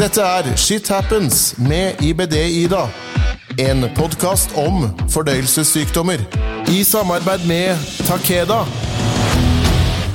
Dette 0.00 0.22
er 0.24 0.46
Shit 0.56 0.86
Happens 0.88 1.58
med 1.60 1.98
IBD-Ida. 2.00 2.86
En 3.60 3.82
podkast 3.92 4.54
om 4.56 4.86
fordøyelsessykdommer. 5.12 6.22
I 6.72 6.78
samarbeid 6.88 7.44
med 7.44 7.82
Takeda. 8.08 8.62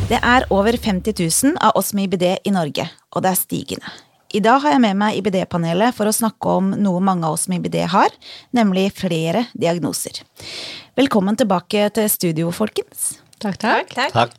Det 0.09 0.17
er 0.17 0.47
over 0.49 0.73
50 0.73 1.13
000 1.19 1.61
av 1.61 1.77
oss 1.77 1.93
med 1.93 2.07
IBD 2.07 2.25
i 2.49 2.55
Norge, 2.55 2.87
og 3.13 3.27
det 3.27 3.35
er 3.35 3.39
stigende. 3.43 3.93
I 4.33 4.41
dag 4.41 4.63
har 4.65 4.73
jeg 4.73 4.83
med 4.87 4.97
meg 5.03 5.21
IBD-panelet 5.21 5.93
for 5.93 6.09
å 6.09 6.17
snakke 6.17 6.57
om 6.63 6.73
noe 6.81 7.05
mange 7.05 7.29
av 7.29 7.37
oss 7.37 7.45
med 7.45 7.61
IBD 7.61 7.83
har, 7.93 8.09
nemlig 8.57 8.87
flere 8.97 9.45
diagnoser. 9.53 10.23
Velkommen 10.97 11.37
tilbake 11.37 11.91
til 11.93 12.09
studio, 12.09 12.49
folkens. 12.49 13.19
Takk, 13.37 13.61
takk. 13.61 13.97
Takk. 14.17 14.35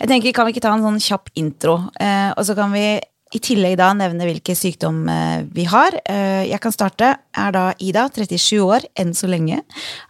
Jeg 0.00 0.08
tenker, 0.08 0.32
Kan 0.32 0.48
vi 0.48 0.56
ikke 0.56 0.64
ta 0.64 0.72
en 0.72 0.88
sånn 0.88 1.02
kjapp 1.02 1.28
intro, 1.36 1.82
eh, 2.00 2.32
og 2.32 2.46
så 2.48 2.56
kan 2.56 2.72
vi 2.72 3.02
i 3.32 3.40
tillegg 3.40 3.78
da 3.80 3.90
nevne 3.96 4.26
hvilke 4.28 4.54
sykdom 4.56 5.06
eh, 5.08 5.42
vi 5.54 5.64
har. 5.70 5.96
Eh, 6.04 6.44
jeg 6.50 6.60
kan 6.62 6.74
starte. 6.74 7.14
Er 7.32 7.54
da 7.54 7.64
Ida, 7.80 8.06
37 8.12 8.60
år, 8.60 8.86
enn 8.98 9.14
så 9.16 9.30
lenge. 9.30 9.62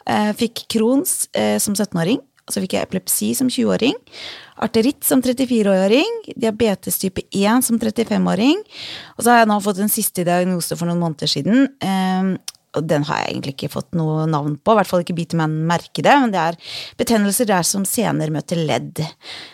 Eh, 0.06 0.30
fikk 0.38 0.66
Crohns 0.72 1.26
som 1.62 1.76
17-åring. 1.76 2.20
Så 2.50 2.58
fikk 2.64 2.74
jeg 2.74 2.88
epilepsi 2.88 3.28
som 3.38 3.46
20-åring. 3.46 3.94
Arteritt 4.66 5.06
som 5.06 5.22
34-åring. 5.22 6.24
Diabetes 6.34 6.98
type 6.98 7.22
1 7.30 7.62
som 7.68 7.78
35-åring. 7.78 8.58
Og 9.14 9.22
så 9.22 9.30
har 9.30 9.44
jeg 9.44 9.50
nå 9.52 9.60
fått 9.62 9.78
en 9.84 9.92
siste 9.92 10.26
diagnose 10.26 10.76
for 10.76 10.90
noen 10.90 11.00
måneder 11.04 11.30
siden. 11.30 11.70
Eh, 12.72 12.78
og 12.78 12.88
den 12.88 13.04
har 13.08 13.22
jeg 13.22 13.32
egentlig 13.32 13.54
ikke 13.56 13.72
fått 13.72 13.94
noe 13.98 14.26
navn 14.30 14.56
på, 14.56 14.72
i 14.72 14.78
hvert 14.78 14.88
fall 14.88 15.02
ikke 15.04 15.16
biter 15.16 15.38
meg 15.40 15.50
merke 15.72 16.04
det, 16.04 16.14
men 16.20 16.32
det 16.32 16.40
er 16.40 16.58
betennelser 17.00 17.48
der 17.48 17.62
som 17.66 17.84
sener 17.88 18.32
møter 18.32 18.56
ledd. 18.56 19.02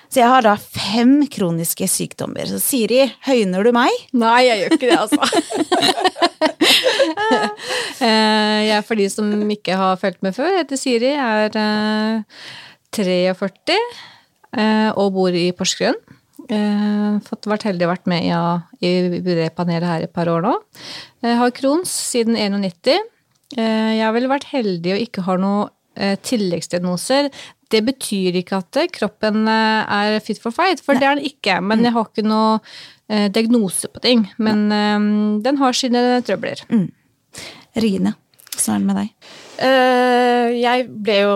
Så 0.08 0.22
jeg 0.22 0.30
har 0.30 0.42
da 0.46 0.54
fem 0.56 1.26
kroniske 1.28 1.88
sykdommer. 1.90 2.48
Så 2.48 2.60
Siri, 2.62 3.02
høyner 3.26 3.66
du 3.66 3.72
meg? 3.76 3.92
Nei, 4.16 4.46
jeg 4.46 4.62
gjør 4.62 4.76
ikke 4.78 4.88
det, 4.88 4.98
altså. 4.98 5.20
jeg 8.00 8.76
er 8.78 8.86
for 8.86 9.00
de 9.00 9.08
som 9.12 9.50
ikke 9.52 9.76
har 9.76 9.98
fulgt 10.00 10.22
med 10.24 10.36
før, 10.36 10.52
Jeg 10.52 10.64
heter 10.64 10.80
Siri, 10.80 11.12
jeg 11.12 11.50
er 11.50 11.58
eh, 11.60 12.22
43 12.96 13.76
eh, 13.76 14.90
og 14.96 15.12
bor 15.18 15.34
i 15.34 15.50
Porsgrunn. 15.56 15.98
Eh, 16.48 17.18
fått 17.26 17.48
vært 17.50 17.66
heldig 17.68 17.84
å 17.84 17.90
vært 17.90 18.06
med 18.08 18.24
i, 18.24 18.32
i 18.86 19.20
BUD-panelet 19.20 19.88
her 19.90 20.06
et 20.06 20.14
par 20.14 20.30
år 20.32 20.46
nå. 20.46 20.54
Jeg 21.24 21.38
har 21.40 21.54
Crohns 21.56 21.92
siden 22.12 22.36
91. 22.38 23.00
Eh, 23.56 23.92
jeg 23.96 24.04
har 24.04 24.14
vel 24.14 24.28
vært 24.30 24.50
heldig 24.52 24.94
og 24.94 25.02
ikke 25.02 25.24
har 25.26 25.40
noen 25.42 25.72
eh, 25.98 26.14
tilleggsdiagnoser. 26.22 27.30
Det 27.72 27.80
betyr 27.84 28.38
ikke 28.40 28.60
at 28.62 28.78
eh, 28.80 28.90
kroppen 28.94 29.48
eh, 29.50 29.96
er 29.98 30.20
fit 30.24 30.40
for 30.42 30.54
fight, 30.54 30.82
for 30.84 30.98
det 30.98 31.08
er 31.08 31.18
den 31.18 31.28
ikke. 31.28 31.58
Men 31.64 31.82
jeg 31.84 31.94
har 31.96 32.06
ikke 32.06 32.26
noen 32.26 32.62
eh, 33.10 33.26
diagnose 33.34 33.90
på 33.90 34.04
ting. 34.04 34.28
Men 34.38 34.68
Nei. 34.70 35.42
den 35.44 35.60
har 35.60 35.76
sine 35.76 36.22
trøbler. 36.26 36.62
Rine, 37.78 38.14
hvordan 38.54 38.74
er 38.74 38.78
det 38.78 38.88
med 38.88 39.00
deg? 39.02 39.34
Eh, 39.58 40.48
jeg 40.58 40.86
ble 41.02 41.18
jo 41.24 41.34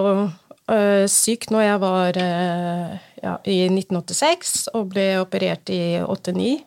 eh, 0.71 1.05
syk 1.11 1.49
når 1.51 1.67
jeg 1.67 1.83
var 1.83 2.19
eh, 2.23 2.93
ja, 3.23 3.37
i 3.47 3.59
1986 3.67 4.69
og 4.77 4.93
ble 4.95 5.07
operert 5.23 5.73
i 5.75 5.83
89. 6.03 6.61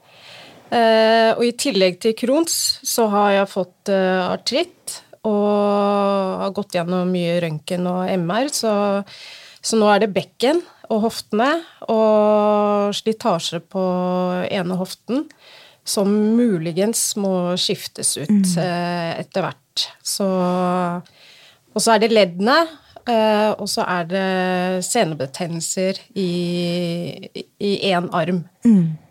Eh, 0.75 1.31
og 1.37 1.43
i 1.45 1.53
tillegg 1.55 1.99
til 2.03 2.15
Crohns 2.17 2.55
så 2.83 3.07
har 3.13 3.31
jeg 3.37 3.51
fått 3.51 3.91
eh, 3.93 4.23
artritt 4.27 4.99
og 5.25 6.41
har 6.41 6.53
gått 6.53 6.75
gjennom 6.77 7.09
mye 7.09 7.39
røntgen 7.41 7.87
og 7.89 8.09
MR, 8.13 8.51
så, 8.53 8.73
så 9.57 9.79
nå 9.79 9.87
er 9.89 10.03
det 10.03 10.13
bekken 10.13 10.61
og 10.93 11.07
hoftene 11.07 11.49
og 11.89 12.93
slitasje 12.93 13.61
på 13.71 13.85
ene 14.51 14.77
hoften 14.77 15.25
som 15.85 16.09
muligens 16.37 17.13
må 17.21 17.55
skiftes 17.61 18.15
ut 18.17 18.55
eh, 18.57 19.11
etter 19.21 19.45
hvert. 19.45 19.87
Så 20.01 20.25
Og 21.75 21.83
så 21.83 21.95
er 21.95 22.03
det 22.03 22.13
leddene, 22.13 22.55
og 23.59 23.67
så 23.69 23.83
er 23.85 24.07
det 24.09 24.25
senebetennelser 24.87 25.99
i 26.17 27.71
én 27.89 28.07
arm. 28.15 28.43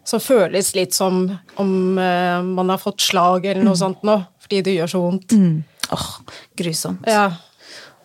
Som 0.04 0.20
føles 0.20 0.74
litt 0.76 0.92
som 0.92 1.22
om 1.56 1.98
eh, 1.98 2.42
man 2.44 2.68
har 2.68 2.80
fått 2.82 3.00
slag 3.00 3.46
eller 3.46 3.64
noe 3.64 3.78
sånt 3.78 4.02
nå, 4.04 4.18
fordi 4.44 4.58
det 4.66 4.74
gjør 4.76 4.90
så 4.92 5.00
vondt. 5.00 5.32
Åh, 5.94 6.08
grusomt. 6.60 7.06
Ja. 7.08 7.30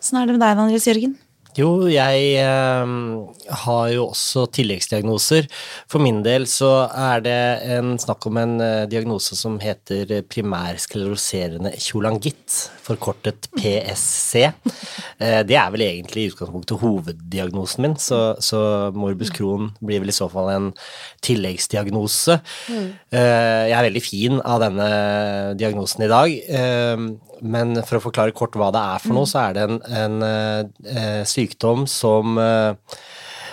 Hvordan 0.00 0.22
er 0.22 0.26
det 0.30 0.36
med 0.38 0.40
deg, 0.46 0.62
Andres 0.64 0.86
Jørgen? 0.88 1.18
Jo, 1.58 1.88
jeg 1.90 2.26
eh, 2.38 2.90
har 3.64 3.86
jo 3.90 4.04
også 4.12 4.44
tilleggsdiagnoser. 4.54 5.48
For 5.90 6.02
min 6.02 6.20
del 6.22 6.44
så 6.46 6.86
er 6.86 7.24
det 7.24 7.38
en 7.74 7.96
snakk 7.98 8.28
om 8.30 8.38
en 8.38 8.52
eh, 8.62 8.86
diagnose 8.90 9.34
som 9.38 9.56
heter 9.62 10.20
primærskleroserende 10.30 11.72
kjolangitt, 11.82 12.54
forkortet 12.86 13.48
PSC. 13.56 14.44
Eh, 15.18 15.40
det 15.48 15.58
er 15.58 15.72
vel 15.74 15.84
egentlig 15.88 16.28
i 16.28 16.30
utgangspunktet 16.30 16.78
hoveddiagnosen 16.84 17.86
min, 17.86 17.98
så, 17.98 18.20
så 18.38 18.60
morbus 18.94 19.34
Crohn 19.34 19.72
blir 19.82 20.04
vel 20.04 20.14
i 20.14 20.16
så 20.16 20.30
fall 20.30 20.52
en 20.54 20.70
tilleggsdiagnose. 21.26 22.38
Eh, 22.70 23.64
jeg 23.72 23.74
er 23.74 23.88
veldig 23.88 24.04
fin 24.06 24.38
av 24.38 24.62
denne 24.62 24.88
diagnosen 25.58 26.06
i 26.06 26.12
dag. 26.14 26.38
Men 27.42 27.80
for 27.82 27.98
å 27.98 28.04
forklare 28.04 28.36
kort 28.36 28.56
hva 28.58 28.70
det 28.74 28.84
er 28.94 29.02
for 29.02 29.16
noe, 29.16 29.28
så 29.28 29.42
er 29.46 29.56
det 29.56 29.66
en, 29.66 29.80
en 30.02 30.22
eh, 30.28 31.24
sykdom 31.28 31.86
som 31.90 32.38
eh, 32.40 32.96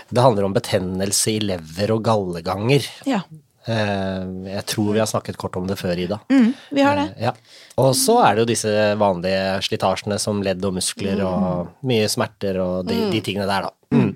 Det 0.08 0.24
handler 0.24 0.48
om 0.48 0.56
betennelse 0.56 1.34
i 1.34 1.42
lever 1.44 1.92
og 1.96 2.06
galleganger. 2.08 2.86
Ja, 3.08 3.22
Eh, 3.68 4.28
jeg 4.48 4.64
tror 4.72 4.94
vi 4.96 5.02
har 5.02 5.10
snakket 5.10 5.38
kort 5.38 5.56
om 5.60 5.66
det 5.68 5.76
før, 5.80 6.00
Ida. 6.00 6.20
mm, 6.32 6.54
vi 6.72 6.82
har 6.82 6.96
det. 6.96 7.08
Eh, 7.18 7.24
ja. 7.28 7.34
Og 7.84 7.96
så 8.00 8.16
er 8.24 8.36
det 8.36 8.46
jo 8.46 8.52
disse 8.54 8.76
vanlige 9.00 9.58
slitasjene 9.68 10.20
som 10.24 10.40
ledd 10.44 10.64
og 10.66 10.78
muskler 10.78 11.20
og 11.28 11.74
mye 11.88 12.08
smerter 12.12 12.62
og 12.64 12.88
de, 12.88 13.02
de 13.12 13.22
tingene 13.22 13.48
der, 13.50 13.68
da. 13.68 13.74
Mm. 13.92 14.14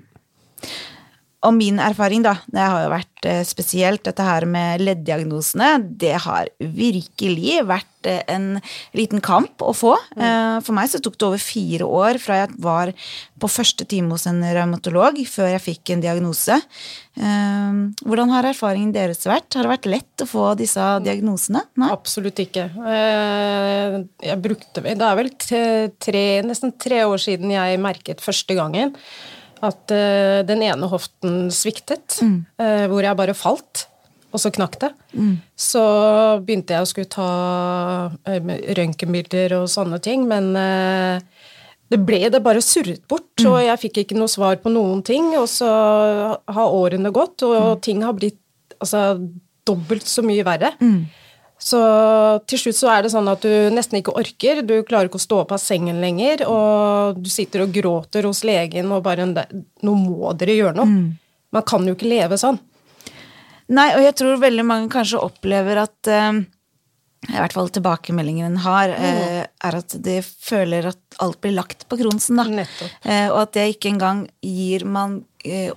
Og 1.42 1.54
min 1.56 1.80
erfaring, 1.82 2.22
da, 2.22 2.36
det 2.54 2.62
har 2.62 2.84
jo 2.84 2.90
vært 2.92 3.26
eh, 3.26 3.40
spesielt 3.46 4.04
dette 4.06 4.22
her 4.22 4.46
med 4.46 4.82
ledddiagnosene, 4.84 5.72
det 5.98 6.14
har 6.22 6.50
virkelig 6.62 7.56
vært 7.66 8.06
eh, 8.06 8.20
en 8.30 8.60
liten 8.94 9.22
kamp 9.24 9.64
å 9.66 9.72
få. 9.74 9.96
Eh, 10.14 10.60
For 10.62 10.76
meg 10.76 10.92
så 10.92 11.00
tok 11.02 11.18
det 11.18 11.26
over 11.26 11.42
fire 11.42 11.88
år 11.88 12.20
fra 12.22 12.44
jeg 12.44 12.54
var 12.62 12.92
på 13.42 13.50
første 13.50 13.86
time 13.90 14.14
hos 14.14 14.28
en 14.30 14.38
revmatolog, 14.44 15.18
før 15.26 15.50
jeg 15.56 15.64
fikk 15.66 15.94
en 15.96 16.04
diagnose. 16.04 16.60
Hvordan 17.12 18.30
har 18.32 18.46
erfaringen 18.48 18.94
deres 18.94 19.26
vært? 19.28 19.50
Har 19.52 19.66
det 19.66 19.72
vært 19.74 19.88
lett 19.90 20.22
å 20.24 20.28
få 20.30 20.44
disse 20.56 20.86
diagnosene? 21.04 21.60
Nei? 21.82 21.90
Absolutt 21.92 22.38
ikke. 22.40 22.70
Jeg 22.78 24.38
brukte 24.40 24.86
Det 24.86 24.94
er 24.96 25.18
vel 25.18 25.28
tre, 25.42 26.24
nesten 26.46 26.72
tre 26.80 27.02
år 27.04 27.20
siden 27.20 27.52
jeg 27.52 27.82
merket 27.82 28.24
første 28.24 28.56
gangen 28.56 28.94
at 29.62 29.94
uh, 29.94 30.42
den 30.46 30.64
ene 30.66 30.90
hoften 30.90 31.46
sviktet, 31.54 32.18
eh, 32.58 32.84
hvor 32.90 33.04
jeg 33.04 33.18
bare 33.18 33.34
falt, 33.36 33.86
og 34.32 34.40
så 34.42 34.50
knakk 34.54 34.78
det. 34.82 34.90
Så 35.54 35.82
begynte 36.42 36.74
jeg 36.74 36.82
å 36.82 36.88
skulle 36.88 37.12
ta 37.12 37.28
eh, 38.26 38.52
røntgenbilder 38.78 39.54
og 39.60 39.68
sånne 39.70 40.00
ting, 40.02 40.24
men 40.26 40.50
det 41.92 42.00
ble 42.00 42.24
det 42.32 42.40
bare 42.42 42.64
surret 42.64 43.04
bort, 43.06 43.30
og 43.44 43.58
jeg 43.60 43.80
fikk 43.84 44.02
ikke 44.02 44.18
noe 44.18 44.32
svar 44.32 44.56
på 44.62 44.72
noen 44.72 45.04
ting, 45.06 45.34
og 45.36 45.46
så 45.52 45.68
har 45.68 46.76
årene 46.78 47.12
gått, 47.14 47.44
og 47.44 47.82
ting 47.84 48.00
har 48.02 48.16
blitt 48.16 48.40
altså, 48.80 49.20
dobbelt 49.68 50.08
så 50.08 50.24
mye 50.26 50.46
verre. 50.48 50.72
Så 51.62 51.80
til 52.50 52.58
slutt 52.58 52.78
så 52.78 52.90
er 52.90 53.04
det 53.04 53.12
sånn 53.12 53.30
at 53.30 53.44
du 53.44 53.70
nesten 53.74 54.00
ikke 54.00 54.16
orker, 54.18 54.64
du 54.66 54.80
klarer 54.82 55.06
ikke 55.06 55.20
å 55.20 55.22
stå 55.22 55.42
opp 55.44 55.54
av 55.54 55.62
sengen 55.62 56.00
lenger, 56.02 56.42
og 56.50 57.20
du 57.22 57.30
sitter 57.30 57.62
og 57.64 57.74
gråter 57.74 58.26
hos 58.26 58.42
legen 58.46 58.90
og 58.90 59.04
bare 59.06 59.28
Nå 59.30 59.94
må 59.98 60.32
dere 60.38 60.58
gjøre 60.58 60.78
noe. 60.80 61.02
Man 61.52 61.66
kan 61.68 61.86
jo 61.86 61.94
ikke 61.94 62.10
leve 62.10 62.38
sånn. 62.40 62.58
Nei, 63.72 63.92
og 63.94 64.02
jeg 64.02 64.16
tror 64.18 64.42
veldig 64.42 64.64
mange 64.66 64.90
kanskje 64.92 65.22
opplever 65.22 65.78
at 65.84 66.10
eh, 66.10 66.42
i 67.30 67.36
hvert 67.38 67.54
fall 67.54 67.70
tilbakemeldingen 67.70 68.48
en 68.48 68.62
har, 68.64 68.90
eh, 68.90 69.42
er 69.46 69.76
at 69.78 69.94
de 70.02 70.16
føler 70.26 70.88
at 70.90 71.18
alt 71.22 71.38
blir 71.44 71.54
lagt 71.54 71.86
på 71.88 72.00
Kronsen, 72.00 72.40
da. 72.40 72.66
Eh, 73.04 73.28
og 73.30 73.44
at 73.44 73.52
det 73.54 73.68
ikke 73.76 73.92
engang 73.92 74.24
gir 74.42 74.84
man 74.84 75.20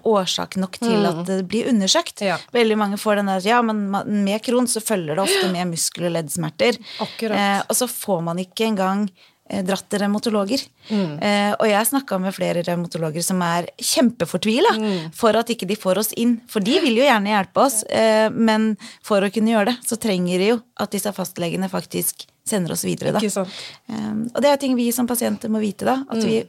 årsak 0.05 0.57
nok 0.61 0.79
til 0.81 1.05
at 1.09 1.21
det 1.27 1.39
blir 1.49 1.69
undersøkt. 1.71 2.21
Ja. 2.25 2.37
Veldig 2.53 2.77
mange 2.77 2.97
får 3.01 3.21
den 3.21 3.31
der 3.31 3.45
Ja, 3.45 3.61
men 3.65 3.87
med 4.25 4.43
Crohn 4.45 4.67
så 4.69 4.81
følger 4.83 5.15
det 5.15 5.23
ofte 5.25 5.51
med 5.51 5.71
muskel- 5.73 6.07
og 6.09 6.15
leddsmerter. 6.17 6.77
Eh, 7.01 7.61
og 7.67 7.75
så 7.75 7.87
får 7.89 8.21
man 8.23 8.37
ikke 8.41 8.67
engang 8.69 9.07
eh, 9.49 9.63
dratt 9.65 9.87
til 9.89 9.99
revmatologer. 10.01 10.63
Eh, 10.89 11.53
og 11.53 11.65
jeg 11.69 11.89
snakka 11.89 12.19
med 12.21 12.33
flere 12.35 12.63
revmatologer 12.65 13.23
som 13.25 13.41
er 13.45 13.67
kjempefortvila 13.81 14.75
for 15.13 15.37
at 15.37 15.49
ikke 15.53 15.67
de 15.69 15.75
får 15.79 16.01
oss 16.01 16.13
inn. 16.17 16.39
For 16.51 16.59
de 16.65 16.79
vil 16.83 16.97
jo 17.01 17.05
gjerne 17.07 17.33
hjelpe 17.33 17.65
oss, 17.65 17.81
eh, 17.89 18.29
men 18.29 18.75
for 19.05 19.21
å 19.25 19.31
kunne 19.33 19.53
gjøre 19.53 19.73
det, 19.73 19.77
så 19.85 19.97
trenger 20.01 20.41
de 20.41 20.51
jo 20.53 20.59
at 20.81 20.93
disse 20.93 21.13
fastlegene 21.13 21.69
faktisk 21.71 22.27
sender 22.45 22.75
oss 22.75 22.85
videre. 22.85 23.15
Da. 23.15 23.45
Eh, 23.89 24.13
og 24.33 24.41
det 24.41 24.51
er 24.51 24.61
ting 24.61 24.75
vi 24.77 24.91
som 24.93 25.07
pasienter 25.09 25.49
må 25.49 25.61
vite, 25.63 25.85
da. 25.89 26.03
At 26.09 26.21
vi 26.23 26.43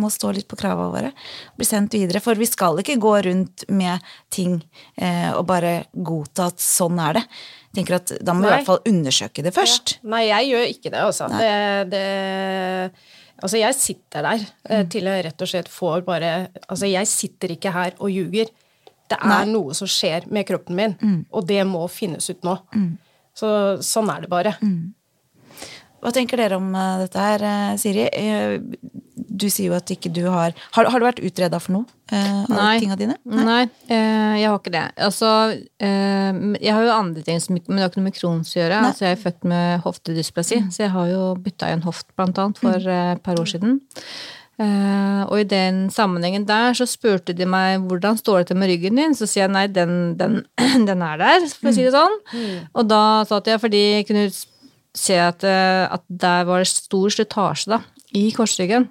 må 0.00 0.10
stå 0.12 0.32
litt 0.36 0.46
på 0.50 0.56
kravene 0.60 0.92
våre. 0.92 1.12
Bli 1.56 1.66
sendt 1.68 1.94
videre. 1.96 2.20
For 2.24 2.34
vi 2.38 2.46
skal 2.48 2.78
ikke 2.82 2.98
gå 3.02 3.12
rundt 3.26 3.64
med 3.72 4.04
ting 4.32 4.58
eh, 4.96 5.30
og 5.36 5.46
bare 5.48 5.86
godta 5.92 6.50
at 6.52 6.62
sånn 6.62 6.98
er 7.02 7.18
det. 7.20 7.24
Jeg 7.70 7.78
tenker 7.80 7.98
at 7.98 8.12
Da 8.24 8.32
må 8.34 8.46
vi 8.46 8.48
i 8.48 8.54
hvert 8.56 8.68
fall 8.68 8.82
undersøke 8.88 9.42
det 9.44 9.52
først. 9.56 9.98
Nei, 10.08 10.24
jeg 10.30 10.50
gjør 10.52 10.66
ikke 10.72 10.92
det, 10.94 11.00
altså. 11.04 11.26
Det, 11.32 11.54
det, 11.92 12.04
altså, 13.42 13.58
jeg 13.60 13.74
sitter 13.80 14.22
der 14.30 14.44
eh, 14.70 14.82
Mm. 14.84 14.88
til 14.92 15.04
jeg 15.10 15.24
rett 15.26 15.42
og 15.44 15.48
slett 15.50 15.68
får 15.72 16.04
bare 16.06 16.30
Altså, 16.68 16.86
jeg 16.90 17.06
sitter 17.06 17.52
ikke 17.56 17.72
her 17.72 17.92
og 18.00 18.10
ljuger. 18.10 18.48
Det 19.06 19.18
er 19.20 19.28
Nei. 19.30 19.42
Mm. 19.46 19.52
noe 19.54 19.74
som 19.78 19.86
skjer 19.86 20.24
med 20.34 20.46
kroppen 20.48 20.74
min, 20.74 20.96
og 21.30 21.44
det 21.46 21.60
må 21.68 21.84
finnes 21.88 22.26
ut 22.30 22.42
nå. 22.42 22.56
Så 23.36 23.48
sånn 23.84 24.08
er 24.10 24.24
det 24.24 24.30
bare. 24.32 24.56
Mm. 24.64 24.94
Hva 26.06 26.12
tenker 26.14 26.38
dere 26.38 26.60
om 26.60 26.68
eh, 26.70 27.00
dette 27.02 27.18
her, 27.18 27.42
eh, 27.42 27.74
Siri? 27.82 28.06
Eh, 28.06 28.60
Du 29.36 29.48
sier 29.52 29.68
jo 29.68 29.74
at 29.76 29.90
ikke 29.90 30.08
du 30.14 30.22
har 30.30 30.54
Har, 30.72 30.86
har 30.88 31.00
du 31.02 31.04
vært 31.04 31.18
utreda 31.20 31.58
for 31.60 31.74
noe 31.74 31.84
av 32.14 32.46
Nei. 32.48 32.78
tinga 32.80 32.96
dine? 32.96 33.16
Nei, 33.26 33.42
Nei 33.44 33.98
jeg 34.38 34.46
har 34.46 34.60
ikke 34.60 34.72
det. 34.72 34.84
Altså, 35.02 35.28
jeg 35.80 36.72
har 36.76 36.84
jo 36.86 36.92
andre 36.94 37.24
ting, 37.26 37.40
som, 37.42 37.56
men 37.56 37.76
det 37.76 37.82
har 37.82 37.90
ikke 37.90 37.98
noe 37.98 38.06
med 38.06 38.16
Crohns 38.16 38.52
å 38.54 38.60
gjøre. 38.60 38.78
Altså, 38.86 39.04
jeg 39.08 39.16
er 39.16 39.22
født 39.24 39.48
med 39.50 39.82
hoftedysplasi, 39.82 40.58
så 40.70 40.84
jeg 40.84 40.92
har 40.94 41.10
jo 41.10 41.22
bytta 41.42 41.72
i 41.72 41.74
en 41.74 41.82
hoft, 41.88 42.06
blant 42.14 42.38
annet, 42.38 42.60
for 42.62 42.88
eh, 42.94 43.12
et 43.16 43.24
par 43.26 43.40
år 43.42 43.50
siden. 43.50 43.80
Uh, 44.56 45.26
og 45.28 45.42
i 45.42 45.48
den 45.50 45.82
sammenhengen 45.92 46.46
der 46.48 46.72
så 46.78 46.86
spurte 46.88 47.34
de 47.36 47.44
meg 47.44 47.82
hvordan 47.90 48.16
står 48.16 48.38
det 48.40 48.46
til 48.52 48.60
med 48.62 48.70
ryggen 48.70 48.96
din. 49.02 49.16
Så 49.18 49.26
sier 49.28 49.44
jeg 49.44 49.52
nei, 49.56 49.66
den, 49.68 50.14
den, 50.20 50.44
den 50.88 51.02
er 51.04 51.20
der, 51.20 51.48
for 51.58 51.72
å 51.72 51.74
si 51.76 51.84
det 51.84 51.92
sånn. 51.96 52.20
Og 52.72 52.86
da 52.88 53.02
sa 53.28 53.42
jeg 53.44 53.60
fordi 53.60 53.82
jeg 53.98 54.06
kunne 54.08 54.30
se 54.96 55.18
at, 55.20 55.44
eh, 55.44 55.84
at 55.92 56.04
der 56.08 56.46
var 56.48 56.62
det 56.64 56.70
stor 56.72 57.12
slitasje 57.12 57.74
da, 57.74 57.82
i 58.16 58.30
korsryggen. 58.36 58.88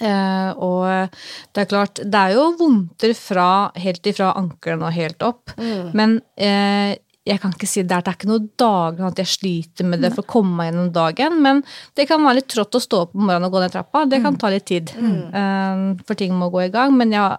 Eh, 0.00 0.50
og 0.56 1.12
det 1.52 1.62
er 1.62 1.68
klart, 1.68 2.00
det 2.00 2.18
er 2.18 2.34
jo 2.38 2.50
vondter 2.58 3.12
fra, 3.18 3.48
helt 3.76 4.06
ifra 4.08 4.32
ankelen 4.40 4.84
og 4.86 4.94
helt 4.96 5.24
opp, 5.26 5.52
men 5.92 6.16
eh, 6.40 6.96
jeg 7.22 7.38
kan 7.38 7.52
ikke 7.54 7.68
si 7.70 7.84
det 7.86 7.94
er, 7.94 8.02
det 8.02 8.10
er 8.10 8.16
ikke 8.16 8.30
noe 8.30 8.46
daglig 8.58 9.04
at 9.06 9.20
jeg 9.22 9.30
sliter 9.30 9.86
med 9.86 10.02
det 10.02 10.10
for 10.14 10.24
å 10.24 10.30
komme 10.32 10.56
meg 10.58 10.70
gjennom 10.70 10.88
dagen, 10.94 11.36
men 11.44 11.60
det 11.98 12.08
kan 12.10 12.24
være 12.24 12.40
litt 12.40 12.50
trått 12.50 12.78
å 12.78 12.82
stå 12.82 13.02
opp 13.04 13.14
om 13.14 13.28
morgenen 13.28 13.46
og 13.46 13.54
gå 13.54 13.62
ned 13.62 13.74
trappa. 13.76 14.02
Det 14.10 14.18
kan 14.24 14.38
ta 14.40 14.50
litt 14.50 14.66
tid, 14.66 14.90
eh, 14.96 15.84
for 16.02 16.18
ting 16.18 16.34
må 16.34 16.50
gå 16.50 16.64
i 16.64 16.72
gang. 16.74 16.96
Men 16.98 17.14
jeg 17.14 17.22
har 17.22 17.38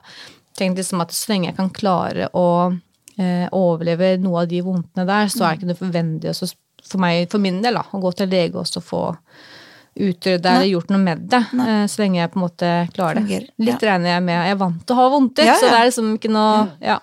tenkt 0.56 0.80
liksom 0.80 1.04
at 1.04 1.12
så 1.12 1.34
lenge 1.34 1.50
jeg 1.50 1.58
kan 1.60 1.74
klare 1.76 2.30
å 2.32 2.48
eh, 3.18 3.48
overleve 3.52 4.16
noe 4.24 4.46
av 4.46 4.52
de 4.54 4.62
vondtene 4.64 5.08
der, 5.10 5.28
så 5.28 5.44
er 5.44 5.50
det 5.50 5.60
ikke 5.60 5.72
noe 5.74 5.82
forvendig 5.84 6.32
også 6.32 6.54
for 6.88 7.02
meg, 7.04 7.28
for 7.32 7.40
min 7.44 7.62
del, 7.64 7.78
da, 7.80 7.86
å 7.92 8.00
gå 8.04 8.12
til 8.20 8.30
lege 8.34 8.60
og 8.60 8.68
så 8.70 8.82
få 8.84 9.04
utrydde 9.94 10.50
eller 10.50 10.66
gjort 10.72 10.90
noe 10.90 11.02
med 11.04 11.26
det, 11.30 11.40
Nei. 11.54 11.74
så 11.92 12.02
lenge 12.02 12.18
jeg 12.18 12.32
på 12.34 12.40
en 12.40 12.44
måte 12.48 12.70
klarer 12.96 13.20
det. 13.20 13.26
Fungerer, 13.28 13.50
Litt 13.68 13.84
regner 13.86 14.16
jeg 14.16 14.24
med. 14.26 14.40
Jeg 14.48 14.56
er 14.56 14.62
vant 14.64 14.80
til 14.88 14.96
å 14.96 15.00
ha 15.00 15.10
vondter, 15.14 15.46
Ja, 15.46 15.54
ja. 15.54 15.60
så 15.62 15.70
det 15.70 15.80
er 15.80 15.90
liksom 15.92 16.08
ikke 16.18 16.32
noe 16.34 16.54
ja. 16.82 16.96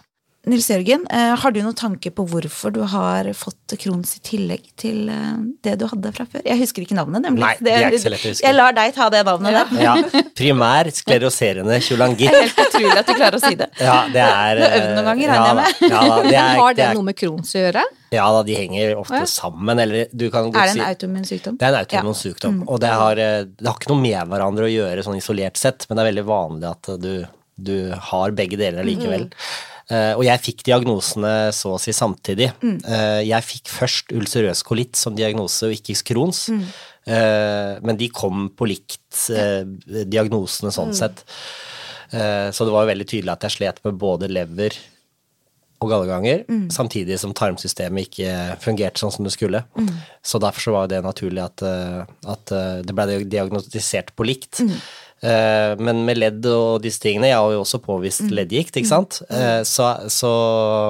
Nils 0.48 0.70
Jørgen, 0.70 1.02
eh, 1.12 1.34
har 1.36 1.52
du 1.52 1.58
noen 1.60 1.74
tanke 1.76 2.08
på 2.16 2.24
hvorfor 2.26 2.72
du 2.72 2.78
har 2.88 3.26
fått 3.36 3.74
Krohns 3.76 4.14
i 4.16 4.20
tillegg 4.24 4.62
til 4.80 5.10
eh, 5.12 5.34
det 5.66 5.74
du 5.78 5.84
hadde 5.90 6.12
fra 6.16 6.24
før? 6.24 6.40
Jeg 6.48 6.56
husker 6.62 6.80
ikke 6.86 6.96
navnet, 6.96 7.20
nemlig. 7.26 7.42
Nei, 7.44 7.50
det 7.60 7.74
er 7.76 7.84
ikke 7.90 8.00
så 8.06 8.12
lett 8.14 8.24
å 8.24 8.30
huske. 8.32 8.46
Jeg 8.46 8.56
lar 8.56 8.72
deg 8.72 8.94
ta 8.96 9.08
det 9.12 9.20
navnet 9.28 9.52
der. 9.58 9.82
Ja. 9.84 10.22
Primær 10.40 10.88
skleroserende 10.96 11.76
Det 11.76 11.82
kjolangitt. 11.84 12.32
helt 12.32 12.56
utrolig 12.64 12.96
at 13.02 13.10
du 13.10 13.12
klarer 13.20 13.36
å 13.36 13.42
si 13.44 13.52
det. 13.60 13.68
Ja, 13.84 13.98
det 14.08 14.24
er 14.24 14.56
Du 14.56 14.64
har 14.64 14.76
øvd 14.80 14.90
noen 14.96 15.08
ganger, 15.10 15.26
ja, 15.26 15.36
regner 15.36 15.46
jeg 15.46 15.56
da. 15.60 15.60
med. 15.60 15.92
Ja, 15.92 16.00
da, 16.08 16.22
det 16.24 16.38
er, 16.40 16.56
Har 16.62 16.72
det 16.72 16.80
det 16.80 16.86
er, 16.88 16.94
noe 16.96 17.08
med 17.10 17.18
Krohns 17.20 17.52
å 17.52 17.60
gjøre? 17.66 17.84
ja 18.16 18.26
da, 18.34 18.42
de 18.48 18.54
henger 18.58 18.96
ofte 18.98 19.20
Ja. 19.20 19.26
sammen, 19.30 19.78
eller 19.84 20.06
du 20.16 20.24
kan 20.32 20.48
godt 20.48 20.56
Er 20.56 20.72
det 20.72 20.80
en 20.80 20.86
autoimmun 20.88 21.26
sykdom? 21.28 21.58
Det 21.60 21.68
er 21.68 21.74
en 21.76 21.82
autoimmun 21.84 22.16
Ja. 22.16 22.48
Mm. 22.50 22.62
og 22.66 22.80
det 22.80 22.88
har, 23.04 23.12
eh, 23.28 23.44
det 23.44 23.66
har 23.68 23.76
ikke 23.76 23.92
noe 23.92 24.00
med 24.00 24.32
hverandre 24.32 24.64
å 24.66 24.72
gjøre 24.72 25.04
sånn 25.04 25.20
isolert 25.20 25.60
sett, 25.60 25.84
men 25.88 25.96
det 26.00 26.06
er 26.06 26.10
veldig 26.14 26.26
vanlig 26.32 26.70
at 26.72 26.90
du, 26.98 27.26
du 27.60 27.76
har 28.08 28.30
begge 28.32 28.56
deler 28.56 28.82
likevel. 28.88 29.28
Eh, 29.28 29.69
og 29.90 30.22
jeg 30.24 30.40
fikk 30.44 30.62
diagnosene 30.68 31.50
så 31.56 31.74
å 31.74 31.80
si 31.82 31.90
samtidig. 31.96 32.52
Mm. 32.62 32.76
Eh, 32.84 33.22
jeg 33.30 33.42
fikk 33.48 33.72
først 33.74 34.12
ulcerøs 34.14 34.62
kolitt 34.66 34.94
som 34.96 35.16
diagnose, 35.18 35.66
og 35.66 35.74
ikke 35.74 35.98
Crohns. 36.12 36.44
Mm. 36.52 36.62
Eh, 37.10 37.72
men 37.82 37.96
de 37.96 38.08
kom 38.14 38.48
på 38.54 38.68
likt, 38.70 39.30
eh, 39.34 39.64
diagnosene 40.04 40.70
Mm. 40.70 40.76
sånn 40.78 40.94
sett. 40.94 41.24
Eh, 42.12 42.50
så 42.50 42.64
det 42.64 42.72
var 42.72 42.86
jo 42.86 42.92
veldig 42.94 43.06
tydelig 43.08 43.32
at 43.32 43.40
jeg 43.48 43.50
slet 43.58 43.84
med 43.84 43.98
både 43.98 44.28
lever 44.28 44.70
og 45.80 45.88
galleganger, 45.88 46.44
Mm. 46.46 46.68
samtidig 46.70 47.18
som 47.18 47.32
tarmsystemet 47.32 48.06
ikke 48.10 48.58
fungerte 48.60 48.98
sånn 49.00 49.12
som 49.12 49.24
det 49.24 49.32
skulle. 49.32 49.64
Mm. 49.78 49.88
Så 50.22 50.38
derfor 50.38 50.60
så 50.60 50.72
var 50.72 50.86
det 50.88 51.02
naturlig 51.02 51.42
at, 51.42 51.62
eh, 51.62 52.04
at 52.28 52.52
eh, 52.52 52.82
det 52.82 52.94
ble 52.94 53.24
diagnostisert 53.24 54.14
på 54.14 54.26
likt. 54.26 54.60
Mm. 54.60 54.76
Eh, 55.22 55.76
Men 55.78 56.04
med 56.06 56.16
ledd 56.18 56.46
og 56.48 56.80
disse 56.82 57.00
tingene, 57.02 57.28
jeg 57.28 57.36
har 57.36 57.52
jo 57.52 57.60
også 57.60 57.80
påvist 57.84 58.22
Mm. 58.24 58.30
leddgikt, 58.38 58.76
ikke 58.76 58.88
sant, 58.88 59.22
Eh, 59.30 59.62
så, 59.68 60.08
så 60.08 60.30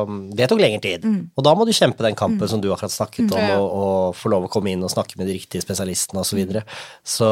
mm, 0.07 0.35
det 0.37 0.49
tok 0.49 0.61
lengre 0.61 0.81
tid. 0.81 1.05
Mm. 1.05 1.31
Og 1.37 1.45
da 1.45 1.55
må 1.55 1.67
du 1.67 1.73
kjempe 1.73 2.03
den 2.07 2.15
kampen 2.15 2.49
som 2.49 2.61
du 2.61 2.71
akkurat 2.73 2.95
snakket 2.95 3.33
om, 3.33 3.51
og, 3.59 3.67
og 3.81 4.15
få 4.15 4.31
lov 4.31 4.47
å 4.47 4.53
komme 4.53 4.71
inn 4.71 4.85
og 4.85 4.91
snakke 4.91 5.19
med 5.19 5.27
de 5.27 5.35
riktige 5.35 5.63
spesialistene 5.65 6.21
osv. 6.23 6.31
Så, 6.31 6.37
videre. 6.39 6.63
så 7.03 7.29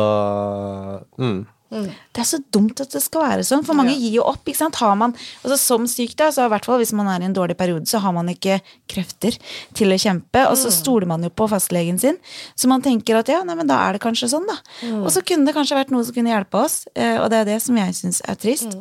mm. 1.18 1.46
Det 1.68 2.22
er 2.22 2.24
så 2.24 2.38
dumt 2.54 2.80
at 2.80 2.94
det 2.94 3.02
skal 3.04 3.24
være 3.26 3.44
sånn, 3.44 3.64
for 3.66 3.76
mange 3.76 3.92
gir 3.92 4.14
jo 4.16 4.22
opp. 4.24 4.40
ikke 4.48 4.56
sant? 4.56 4.78
Har 4.80 4.94
man, 4.96 5.12
altså 5.42 5.58
Som 5.60 5.84
syk, 5.90 6.14
da, 6.16 6.30
så 6.32 6.46
i 6.46 6.52
hvert 6.52 6.64
fall 6.64 6.80
hvis 6.80 6.94
man 6.96 7.10
er 7.12 7.20
i 7.20 7.28
en 7.28 7.36
dårlig 7.36 7.58
periode, 7.60 7.84
så 7.90 8.00
har 8.00 8.14
man 8.16 8.30
ikke 8.32 8.60
krefter 8.88 9.36
til 9.76 9.92
å 9.92 9.98
kjempe, 10.00 10.46
og 10.48 10.56
så 10.56 10.72
stoler 10.72 11.06
man 11.10 11.22
jo 11.26 11.28
på 11.28 11.48
fastlegen 11.50 12.00
sin. 12.00 12.16
Så 12.56 12.70
man 12.72 12.80
tenker 12.84 13.20
at 13.20 13.28
ja, 13.28 13.42
nei, 13.44 13.58
men 13.58 13.68
da 13.68 13.82
er 13.84 13.98
det 13.98 14.02
kanskje 14.06 14.30
sånn, 14.32 14.48
da. 14.48 14.56
Og 15.02 15.12
så 15.12 15.20
kunne 15.26 15.44
det 15.44 15.54
kanskje 15.58 15.76
vært 15.76 15.92
noe 15.92 16.06
som 16.08 16.16
kunne 16.16 16.32
hjelpe 16.32 16.64
oss, 16.64 16.86
eh, 16.94 17.18
og 17.20 17.28
det 17.30 17.42
er 17.42 17.52
det 17.52 17.60
som 17.62 17.76
jeg 17.76 17.94
syns 18.00 18.22
er 18.24 18.40
trist. 18.40 18.80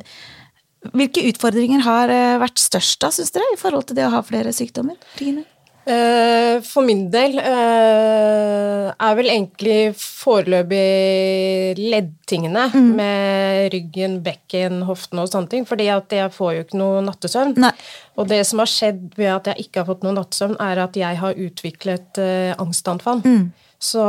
Hvilke 0.93 1.25
utfordringer 1.27 1.83
har 1.83 2.09
eh, 2.13 2.37
vært 2.39 2.61
størst 2.61 3.01
da, 3.03 3.11
syns 3.11 3.33
dere, 3.35 3.51
i 3.51 3.59
forhold 3.59 3.89
til 3.89 3.99
det 3.99 4.07
å 4.07 4.13
ha 4.15 4.23
flere 4.23 4.53
sykdommer? 4.55 4.95
Trine? 5.17 5.43
Eh, 5.87 6.57
For 6.67 6.83
min 6.83 7.05
del 7.13 7.37
eh, 7.39 8.87
er 8.91 9.13
vel 9.15 9.29
egentlig 9.31 9.93
foreløpig 9.95 11.77
leddtingene 11.79 12.65
med 12.97 13.69
ryggen, 13.75 14.17
bekken, 14.25 14.81
hoftene 14.87 15.23
og 15.23 15.31
sånne 15.31 15.51
ting, 15.53 15.67
fordi 15.69 15.87
at 15.93 16.11
jeg 16.11 16.33
får 16.35 16.55
jo 16.55 16.65
ikke 16.65 16.81
noe 16.81 17.05
nattesøvn. 17.07 17.55
Nei. 17.63 17.71
Og 18.19 18.27
det 18.31 18.41
som 18.49 18.63
har 18.63 18.71
skjedd 18.71 19.15
ved 19.19 19.31
at 19.31 19.51
jeg 19.51 19.67
ikke 19.67 19.83
har 19.83 19.89
fått 19.91 20.03
noe 20.03 20.17
nattesøvn, 20.17 20.57
er 20.63 20.83
at 20.83 20.99
jeg 20.99 21.21
har 21.21 21.39
utviklet 21.47 22.19
angstanfall. 22.57 23.21
Mm. 23.23 23.47
Så 23.77 24.03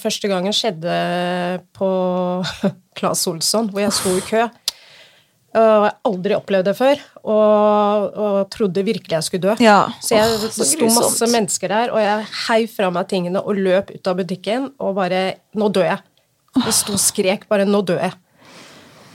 første 0.00 0.28
gangen 0.30 0.54
skjedde 0.56 0.96
på 1.76 1.90
Claes 2.98 3.26
Olsson, 3.28 3.68
hvor 3.70 3.84
jeg 3.84 3.94
sto 3.94 4.16
i 4.16 4.24
kø. 4.24 4.46
Og 5.52 5.84
jeg 5.84 5.92
aldri 6.08 6.36
opplevd 6.38 6.68
det 6.70 6.72
før, 6.78 7.00
og, 7.28 8.14
og 8.16 8.36
trodde 8.54 8.84
virkelig 8.86 9.18
jeg 9.18 9.26
skulle 9.26 9.50
dø. 9.50 9.56
Ja. 9.60 9.82
Så 10.00 10.16
jeg, 10.16 10.38
oh, 10.38 10.46
så 10.48 10.64
sto 10.64 10.88
masse 10.88 11.28
mennesker 11.28 11.72
der, 11.74 11.92
og 11.92 12.00
jeg 12.00 12.30
heiv 12.46 12.72
fra 12.72 12.88
meg 12.94 13.10
tingene 13.10 13.42
og 13.42 13.60
løp 13.60 13.92
ut 13.92 14.08
av 14.08 14.16
butikken 14.22 14.70
og 14.80 14.96
bare 14.96 15.22
Nå 15.58 15.68
dør 15.68 15.90
jeg. 15.90 16.00
Det 16.56 16.72
sto 16.76 16.96
og 16.96 17.02
skrek 17.02 17.44
bare 17.52 17.68
Nå 17.68 17.82
dør 17.84 18.00
jeg. 18.00 18.16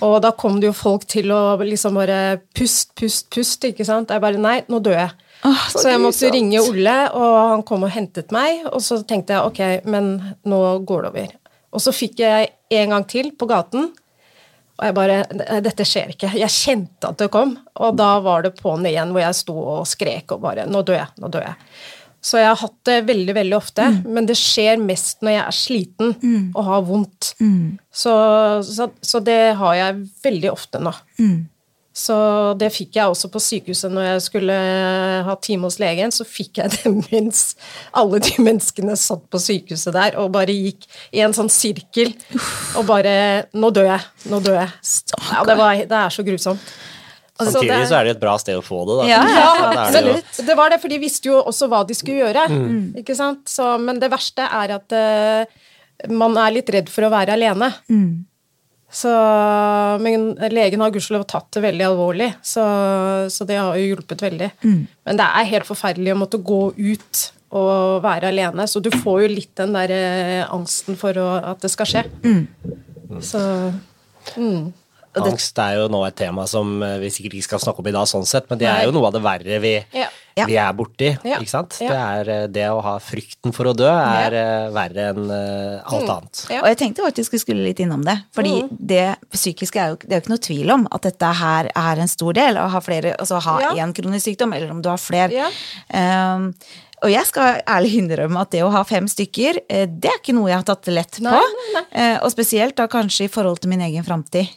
Og 0.06 0.20
da 0.22 0.30
kom 0.38 0.60
det 0.62 0.70
jo 0.70 0.76
folk 0.78 1.08
til 1.10 1.32
å 1.34 1.58
liksom 1.58 1.98
bare 1.98 2.38
Pust, 2.58 2.94
pust, 2.98 3.32
pust, 3.34 3.66
ikke 3.66 3.86
sant. 3.88 4.14
Jeg 4.14 4.22
bare 4.22 4.42
Nei, 4.42 4.60
nå 4.70 4.82
dør 4.84 5.00
jeg. 5.00 5.16
Oh, 5.46 5.64
så 5.72 5.82
så 5.82 5.92
jeg 5.94 6.02
måtte 6.02 6.30
ringe 6.34 6.62
Olle, 6.62 6.98
og 7.18 7.36
han 7.54 7.66
kom 7.66 7.86
og 7.86 7.94
hentet 7.94 8.34
meg. 8.36 8.66
Og 8.72 8.82
så 8.86 9.02
tenkte 9.10 9.38
jeg 9.38 9.50
ok, 9.50 9.90
men 9.90 10.14
nå 10.46 10.62
går 10.86 11.08
det 11.08 11.14
over. 11.14 11.34
Og 11.74 11.84
så 11.84 11.94
fikk 11.94 12.22
jeg 12.22 12.52
en 12.78 12.94
gang 12.94 13.06
til 13.10 13.34
på 13.38 13.50
gaten. 13.50 13.92
Og 14.78 14.86
jeg 14.86 14.94
bare 14.94 15.20
Dette 15.66 15.86
skjer 15.88 16.12
ikke. 16.14 16.30
Jeg 16.38 16.54
kjente 16.54 17.10
at 17.10 17.18
det 17.18 17.32
kom, 17.34 17.56
og 17.82 17.96
da 17.98 18.20
var 18.22 18.44
det 18.46 18.56
på'n 18.60 18.86
igjen 18.86 19.10
hvor 19.16 19.24
jeg 19.24 19.38
sto 19.40 19.56
og 19.58 19.88
skrek 19.90 20.36
og 20.36 20.44
bare 20.44 20.68
Nå 20.70 20.84
dør 20.86 21.00
jeg. 21.00 21.08
Nå 21.24 21.32
dør 21.34 21.48
jeg. 21.50 21.56
Så 22.28 22.40
jeg 22.42 22.48
har 22.50 22.58
hatt 22.60 22.78
det 22.90 22.96
veldig, 23.08 23.34
veldig 23.38 23.56
ofte, 23.56 23.84
men 24.06 24.26
det 24.28 24.36
skjer 24.36 24.80
mest 24.82 25.22
når 25.24 25.32
jeg 25.32 25.44
er 25.46 25.56
sliten 25.56 26.16
og 26.58 26.64
har 26.66 26.82
vondt. 26.88 27.34
Så, 27.94 28.14
så, 28.68 28.90
så 29.02 29.20
det 29.24 29.56
har 29.60 29.76
jeg 29.78 30.02
veldig 30.26 30.52
ofte 30.52 30.82
nå. 30.82 30.94
Så 31.98 32.16
det 32.62 32.68
fikk 32.76 32.98
jeg 33.00 33.10
også 33.10 33.30
på 33.34 33.40
sykehuset 33.42 33.90
når 33.90 34.04
jeg 34.06 34.24
skulle 34.28 34.58
ha 35.26 35.34
time 35.42 35.66
hos 35.66 35.80
legen. 35.82 36.12
Så 36.14 36.28
fikk 36.30 36.60
jeg 36.62 36.76
det 36.76 36.92
mens 37.10 37.56
alle 37.98 38.20
de 38.22 38.36
menneskene 38.38 38.94
satt 39.02 39.24
på 39.34 39.42
sykehuset 39.42 39.96
der 39.96 40.18
og 40.22 40.30
bare 40.36 40.54
gikk 40.54 40.86
i 41.18 41.24
en 41.26 41.34
sånn 41.34 41.50
sirkel 41.50 42.14
og 42.78 42.86
bare 42.90 43.16
Nå 43.58 43.72
dør 43.74 43.90
jeg. 43.96 44.06
Nå 44.30 44.42
dør 44.46 44.60
jeg. 44.62 44.76
Ja, 45.32 45.42
det, 45.48 45.58
var, 45.58 45.82
det 45.90 45.98
er 46.04 46.14
så 46.14 46.26
grusomt. 46.28 46.70
Så 47.38 47.52
Samtidig 47.52 47.74
det- 47.82 47.90
så 47.90 47.98
er 48.00 48.04
det 48.08 48.16
et 48.16 48.22
bra 48.22 48.34
sted 48.42 48.58
å 48.58 48.64
få 48.66 48.80
det, 48.88 48.96
da. 48.98 49.04
Ja, 49.12 49.20
ja, 49.30 49.90
det 49.94 50.02
jo-. 50.06 50.46
Det 50.48 50.56
var 50.58 50.70
det, 50.74 50.80
for 50.82 50.90
de 50.94 50.98
visste 51.02 51.30
jo 51.30 51.42
også 51.44 51.68
hva 51.70 51.84
de 51.86 51.94
skulle 51.98 52.24
gjøre. 52.26 52.46
Ikke 53.02 53.16
sant? 53.18 53.44
Så, 53.50 53.76
men 53.82 54.00
det 54.02 54.10
verste 54.14 54.46
er 54.46 54.74
at 54.78 54.96
uh, 54.98 56.10
man 56.14 56.38
er 56.42 56.56
litt 56.58 56.70
redd 56.74 56.90
for 56.94 57.06
å 57.06 57.14
være 57.14 57.34
alene. 57.38 57.70
Så, 58.88 59.12
men 60.00 60.30
legen 60.54 60.80
har 60.80 60.94
gudskjelov 60.96 61.26
tatt 61.28 61.50
det 61.58 61.66
veldig 61.66 61.86
alvorlig, 61.90 62.30
så, 62.46 62.64
så 63.28 63.48
det 63.48 63.58
har 63.60 63.76
jo 63.76 63.90
hjulpet 63.90 64.24
veldig. 64.24 64.48
Men 64.64 65.20
det 65.20 65.26
er 65.28 65.50
helt 65.52 65.68
forferdelig 65.68 66.14
å 66.14 66.22
måtte 66.22 66.40
gå 66.40 66.62
ut 66.72 67.24
og 67.58 68.02
være 68.04 68.32
alene, 68.32 68.66
så 68.68 68.80
du 68.84 68.90
får 68.92 69.22
jo 69.24 69.30
litt 69.32 69.54
den 69.60 69.76
der 69.76 69.92
eh, 69.96 70.42
angsten 70.52 70.98
for 71.00 71.16
å, 71.20 71.28
at 71.54 71.64
det 71.64 71.72
skal 71.72 71.88
skje. 71.88 72.04
Så 73.24 73.40
mm. 74.36 74.66
Angst 75.18 75.60
er 75.64 75.80
jo 75.80 75.88
nå 75.90 76.02
et 76.06 76.18
tema 76.20 76.44
som 76.50 76.78
eh, 76.84 76.98
vi 77.02 77.12
sikkert 77.14 77.38
ikke 77.38 77.48
skal 77.48 77.64
snakke 77.64 77.84
om 77.84 77.88
i 77.90 77.96
dag, 77.96 78.10
sånn 78.10 78.28
sett, 78.28 78.50
men 78.52 78.60
det 78.62 78.68
er 78.70 78.84
jo 78.86 78.96
noe 78.96 79.10
av 79.10 79.16
det 79.16 79.24
verre 79.24 79.60
vi, 79.64 79.76
Ja. 79.96 80.10
Ja. 80.38 80.46
vi 80.50 80.58
er 80.62 80.74
borti. 80.78 81.10
Ja. 81.26 81.40
Ikke 81.42 81.50
sant? 81.52 81.78
Ja. 81.82 81.90
Det, 81.90 81.98
er, 81.98 82.32
eh, 82.36 82.48
det 82.54 82.68
å 82.70 82.80
ha 82.86 82.96
frykten 83.02 83.54
for 83.56 83.72
å 83.72 83.74
dø 83.78 83.90
er 83.90 84.36
eh, 84.38 84.70
verre 84.76 85.10
enn 85.12 85.30
eh, 85.34 85.82
alt 85.84 86.12
annet. 86.14 86.44
Ja. 86.54 86.62
Og 86.62 86.70
jeg 86.72 86.80
tenkte 86.84 87.06
faktisk 87.08 87.34
vi 87.38 87.42
skulle 87.42 87.66
litt 87.66 87.82
innom 87.84 88.06
det. 88.06 88.20
Fordi 88.38 88.56
det 88.70 89.06
psykiske 89.34 89.82
er 89.82 89.94
jo, 89.94 90.00
det 90.04 90.14
er 90.14 90.20
jo 90.22 90.26
ikke 90.28 90.36
noe 90.36 90.46
tvil 90.50 90.74
om 90.78 90.88
at 90.94 91.08
dette 91.10 91.32
her 91.42 91.72
er 91.74 92.04
en 92.04 92.12
stor 92.12 92.38
del. 92.38 92.60
Å 92.62 92.68
ha 92.76 92.84
flere, 92.86 93.16
altså 93.18 93.42
ha 93.44 93.58
Ja. 93.66 93.72
én 93.84 93.94
kronisk 93.98 94.30
sykdom, 94.30 94.54
eller 94.54 94.72
om 94.72 94.82
du 94.86 94.90
har 94.90 95.02
flere. 95.02 95.34
Ja. 95.34 95.50
Um, 95.92 96.52
og 97.06 97.12
jeg 97.14 97.28
skal 97.30 97.60
ærlig 97.70 97.92
innrømme 98.00 98.42
at 98.42 98.50
det 98.56 98.64
å 98.66 98.72
ha 98.74 98.82
fem 98.88 99.06
stykker, 99.06 99.60
det 99.70 100.10
er 100.10 100.16
ikke 100.18 100.34
noe 100.34 100.50
jeg 100.50 100.58
har 100.58 100.66
tatt 100.66 100.88
lett 100.90 101.20
på. 101.20 101.28
nei, 101.28 101.44
nei. 101.76 101.84
Eh, 101.94 102.16
og 102.26 102.32
spesielt 102.34 102.74
da 102.80 102.88
kanskje 102.90 103.28
i 103.28 103.30
forhold 103.30 103.62
til 103.62 103.70
min 103.70 103.84
egen 103.86 104.06
framtid. 104.08 104.50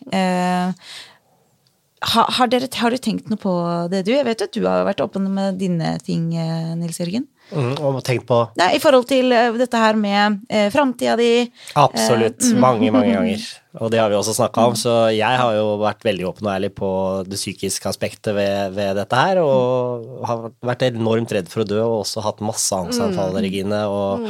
Har, 2.01 2.31
har, 2.33 2.49
dere, 2.49 2.69
har 2.81 2.95
du 2.95 2.97
tenkt 2.97 3.29
noe 3.29 3.37
på 3.41 3.53
det, 3.93 4.07
du? 4.07 4.15
Jeg 4.15 4.25
vet 4.25 4.47
at 4.47 4.55
du 4.57 4.63
har 4.65 4.87
vært 4.89 5.03
åpen 5.05 5.27
med 5.35 5.59
dine 5.61 5.99
ting, 6.01 6.31
eh, 6.33 6.73
Nils 6.79 6.97
Jørgen. 7.03 7.27
Mm, 7.51 7.73
og 7.83 7.97
tenkt 8.07 8.29
på 8.29 8.37
Nei, 8.61 8.77
I 8.77 8.81
forhold 8.83 9.09
til 9.11 9.33
eh, 9.35 9.49
dette 9.59 9.79
her 9.81 9.97
med 9.99 10.39
eh, 10.49 10.69
framtida 10.71 11.17
di. 11.19 11.49
Absolutt. 11.79 12.39
Eh, 12.45 12.55
mm. 12.55 12.61
Mange, 12.63 12.93
mange 12.95 13.11
ganger. 13.17 13.49
Og 13.81 13.91
det 13.93 14.01
har 14.03 14.11
vi 14.11 14.17
også 14.19 14.35
snakka 14.35 14.65
om. 14.71 14.77
Så 14.79 14.93
jeg 15.15 15.39
har 15.39 15.55
jo 15.55 15.77
vært 15.79 16.03
veldig 16.07 16.25
åpen 16.27 16.49
og 16.49 16.55
ærlig 16.57 16.73
på 16.75 16.89
det 17.29 17.39
psykiske 17.39 17.87
aspektet 17.87 18.35
ved, 18.35 18.73
ved 18.75 18.97
dette 18.99 19.21
her. 19.21 19.39
Og 19.45 20.25
har 20.27 20.49
vært 20.67 20.89
enormt 20.89 21.31
redd 21.37 21.51
for 21.53 21.63
å 21.63 21.69
dø, 21.71 21.79
og 21.85 22.01
også 22.01 22.25
hatt 22.25 22.43
masse 22.43 22.75
angstanfall, 22.75 23.31
Mm. 23.31 23.43
Regine. 23.47 23.85
Og, 23.87 24.27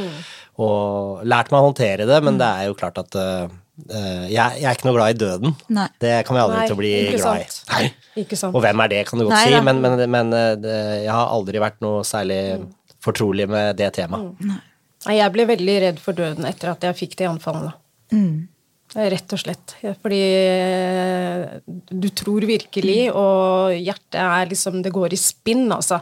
og 0.59 1.21
lært 1.23 1.51
meg 1.51 1.61
å 1.61 1.67
håndtere 1.69 2.07
det, 2.09 2.17
men 2.25 2.39
det 2.41 2.47
er 2.47 2.69
jo 2.69 2.77
klart 2.77 2.99
at 3.01 3.15
eh, 3.17 3.53
jeg, 3.87 4.59
jeg 4.59 4.67
er 4.67 4.75
ikke 4.75 4.89
noe 4.89 4.97
glad 4.97 5.15
i 5.15 5.19
døden. 5.21 5.55
Nei. 5.73 5.87
Det 6.03 6.13
kommer 6.27 6.41
jeg 6.41 6.49
aldri 6.49 6.59
Nei, 6.59 6.67
til 6.67 6.75
å 6.75 6.81
bli 6.81 6.93
glad 7.15 7.45
i. 7.45 7.47
Nei. 7.71 7.85
Ikke 8.25 8.39
sant. 8.39 8.55
Og 8.57 8.65
hvem 8.65 8.83
er 8.83 8.91
det, 8.91 9.01
kan 9.07 9.21
du 9.21 9.25
godt 9.25 9.37
Nei 9.37 9.45
si, 9.47 9.61
men, 9.69 9.81
men, 9.83 10.03
men 10.17 10.35
eh, 10.37 10.53
det, 10.59 10.77
jeg 11.05 11.13
har 11.15 11.33
aldri 11.37 11.63
vært 11.63 11.79
noe 11.85 12.03
særlig 12.07 12.41
fortrolig 13.01 13.47
med 13.49 13.79
det 13.79 13.89
temaet. 13.97 14.35
Nei, 14.45 15.15
Jeg 15.17 15.33
ble 15.33 15.47
veldig 15.49 15.77
redd 15.87 16.01
for 16.03 16.17
døden 16.17 16.45
etter 16.49 16.75
at 16.75 16.83
jeg 16.85 16.99
fikk 16.99 17.17
de 17.21 17.29
anfallene. 17.31 17.73
Mm. 18.11 18.49
Rett 18.91 19.33
og 19.33 19.39
slett. 19.39 19.77
Fordi 20.03 20.21
du 21.95 22.09
tror 22.11 22.43
virkelig, 22.43 22.99
og 23.15 23.71
hjertet 23.77 24.19
er 24.19 24.49
liksom 24.51 24.81
Det 24.83 24.91
går 24.91 25.15
i 25.15 25.19
spinn, 25.19 25.69
altså. 25.71 26.01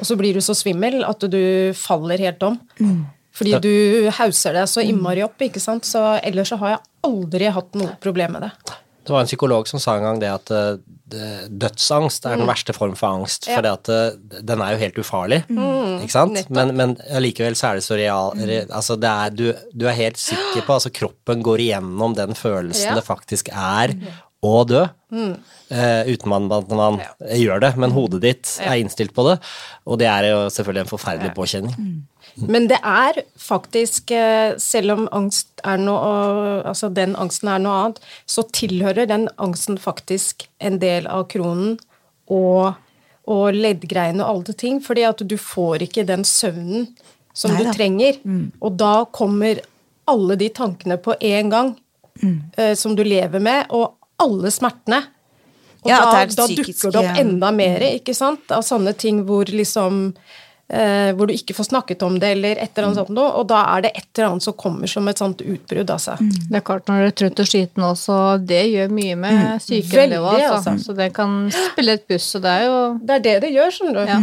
Og 0.00 0.08
så 0.08 0.16
blir 0.16 0.32
du 0.32 0.40
så 0.40 0.56
svimmel 0.56 1.02
at 1.04 1.20
du 1.28 1.42
faller 1.76 2.22
helt 2.24 2.42
om. 2.48 2.56
Fordi 3.32 3.58
du 3.62 4.10
hauser 4.18 4.56
deg 4.58 4.68
så 4.68 4.82
innmari 4.84 5.22
opp, 5.24 5.38
ikke 5.40 5.60
sant. 5.62 5.86
Så 5.88 6.02
ellers 6.22 6.50
så 6.52 6.58
har 6.60 6.74
jeg 6.76 6.80
aldri 7.06 7.50
hatt 7.54 7.74
noe 7.78 7.94
problem 8.02 8.36
med 8.36 8.48
det. 8.48 8.52
Det 9.06 9.14
var 9.14 9.22
en 9.24 9.30
psykolog 9.30 9.68
som 9.70 9.80
sa 9.80 9.96
en 9.96 10.04
gang 10.04 10.18
det 10.20 10.28
at 10.30 10.50
eh, 10.52 10.74
dødsangst 11.48 12.26
er 12.28 12.36
den 12.38 12.46
verste 12.46 12.74
form 12.76 12.92
for 12.98 13.16
angst, 13.20 13.48
Ja. 13.48 13.56
for 13.58 14.22
den 14.46 14.60
er 14.62 14.74
jo 14.76 14.78
helt 14.78 14.98
ufarlig, 15.02 15.40
ikke 15.48 16.10
sant? 16.12 16.36
nettopp. 16.36 16.50
Men, 16.54 16.74
men 16.76 16.96
allikevel 17.10 17.56
så 17.58 17.70
er 17.70 17.80
det 17.80 17.84
så 17.86 17.96
real 17.98 18.34
re, 18.38 18.60
Altså 18.68 18.96
det 19.00 19.10
er, 19.10 19.30
du, 19.34 19.46
du 19.74 19.86
er 19.90 19.96
helt 19.98 20.20
sikker 20.20 20.62
på 20.66 20.76
Altså 20.76 20.92
kroppen 20.94 21.42
går 21.42 21.64
igjennom 21.66 22.14
den 22.14 22.36
følelsen 22.38 22.92
Ja. 22.92 22.94
det 22.94 23.06
faktisk 23.08 23.50
er 23.50 23.96
å 24.40 24.62
dø, 24.64 24.86
eh, 25.12 26.06
uten 26.08 26.28
man, 26.32 26.46
at 26.52 26.68
man 26.72 27.00
gjør 27.20 27.60
det, 27.60 27.74
men 27.76 27.92
hodet 27.92 28.22
ditt 28.22 28.54
er 28.64 28.78
innstilt 28.80 29.12
på 29.12 29.26
det, 29.26 29.34
og 29.84 29.98
det 30.00 30.06
er 30.08 30.30
jo 30.30 30.38
selvfølgelig 30.48 30.86
en 30.86 30.92
forferdelig 30.94 31.34
påkjenning. 31.36 31.74
Men 32.34 32.68
det 32.70 32.78
er 32.86 33.22
faktisk, 33.38 34.10
eh, 34.10 34.56
selv 34.58 34.94
om 34.94 35.08
angst 35.12 35.48
er 35.64 35.80
noe, 35.80 36.62
altså 36.68 36.88
den 36.94 37.16
angsten 37.20 37.50
er 37.52 37.62
noe 37.62 37.78
annet, 37.84 38.00
så 38.26 38.44
tilhører 38.52 39.08
den 39.10 39.28
angsten 39.38 39.78
faktisk 39.80 40.46
en 40.60 40.78
del 40.82 41.08
av 41.10 41.26
kronen 41.32 41.78
og, 42.30 42.74
og 43.26 43.46
leddgreiene 43.56 44.24
og 44.24 44.30
alle 44.30 44.56
ting, 44.56 44.80
fordi 44.84 45.06
at 45.08 45.22
du 45.26 45.36
får 45.40 45.86
ikke 45.88 46.06
den 46.08 46.24
søvnen 46.24 46.88
som 47.32 47.54
Neida. 47.54 47.70
du 47.70 47.78
trenger. 47.78 48.20
Og 48.60 48.76
da 48.78 49.04
kommer 49.12 49.62
alle 50.10 50.36
de 50.36 50.50
tankene 50.54 50.98
på 51.02 51.14
en 51.20 51.50
gang 51.50 51.72
eh, 52.56 52.74
som 52.74 52.96
du 52.96 53.04
lever 53.06 53.42
med, 53.42 53.66
og 53.70 53.96
alle 54.20 54.50
smertene. 54.52 55.04
Og 55.80 55.88
Ja, 55.88 56.00
da, 56.04 56.24
da 56.26 56.46
dukker 56.50 56.92
det 56.92 57.00
opp 57.00 57.20
enda 57.22 57.50
mer, 57.56 57.84
ikke 57.96 58.14
sant? 58.16 58.50
Av 58.52 58.64
sånne 58.66 58.92
ting 58.98 59.22
hvor 59.28 59.48
liksom 59.48 60.10
eh, 60.70 61.10
Hvor 61.18 61.26
du 61.26 61.34
ikke 61.34 61.54
får 61.58 61.68
snakket 61.70 62.02
om 62.06 62.18
det, 62.22 62.30
eller 62.36 62.56
et 62.62 62.70
eller 62.76 62.88
annet 62.88 63.00
sånt 63.02 63.12
noe. 63.16 63.32
Og 63.40 63.48
da 63.50 63.62
er 63.76 63.82
det 63.86 63.92
et 63.96 64.06
eller 64.18 64.30
annet 64.30 64.46
som 64.46 64.54
kommer 64.54 64.86
som 64.90 65.08
et 65.10 65.18
sånt 65.18 65.42
utbrudd, 65.42 65.90
altså. 65.90 66.16
Det 66.20 66.60
er 66.60 66.64
klart 66.66 66.86
når 66.90 67.02
du 67.02 67.08
er 67.10 67.16
trøtt 67.24 67.42
og 67.44 67.50
sliten 67.50 67.84
også, 67.90 68.20
det 68.46 68.62
gjør 68.70 68.94
mye 68.94 69.16
med 69.16 69.42
psyken. 69.58 69.98
Veldig, 69.98 70.22
det 70.38 70.46
altså. 70.52 70.76
Så 70.86 70.96
det 70.96 71.10
kan 71.16 71.36
spille 71.54 71.98
et 71.98 72.06
puss, 72.08 72.30
og 72.38 72.42
det 72.46 72.56
er 72.60 72.64
jo 72.70 72.78
Det 73.04 73.18
er 73.18 73.26
det 73.28 73.36
det 73.46 73.52
gjør, 73.58 73.70
skjønner 73.76 74.00
du. 74.00 74.14
Ja. 74.14 74.22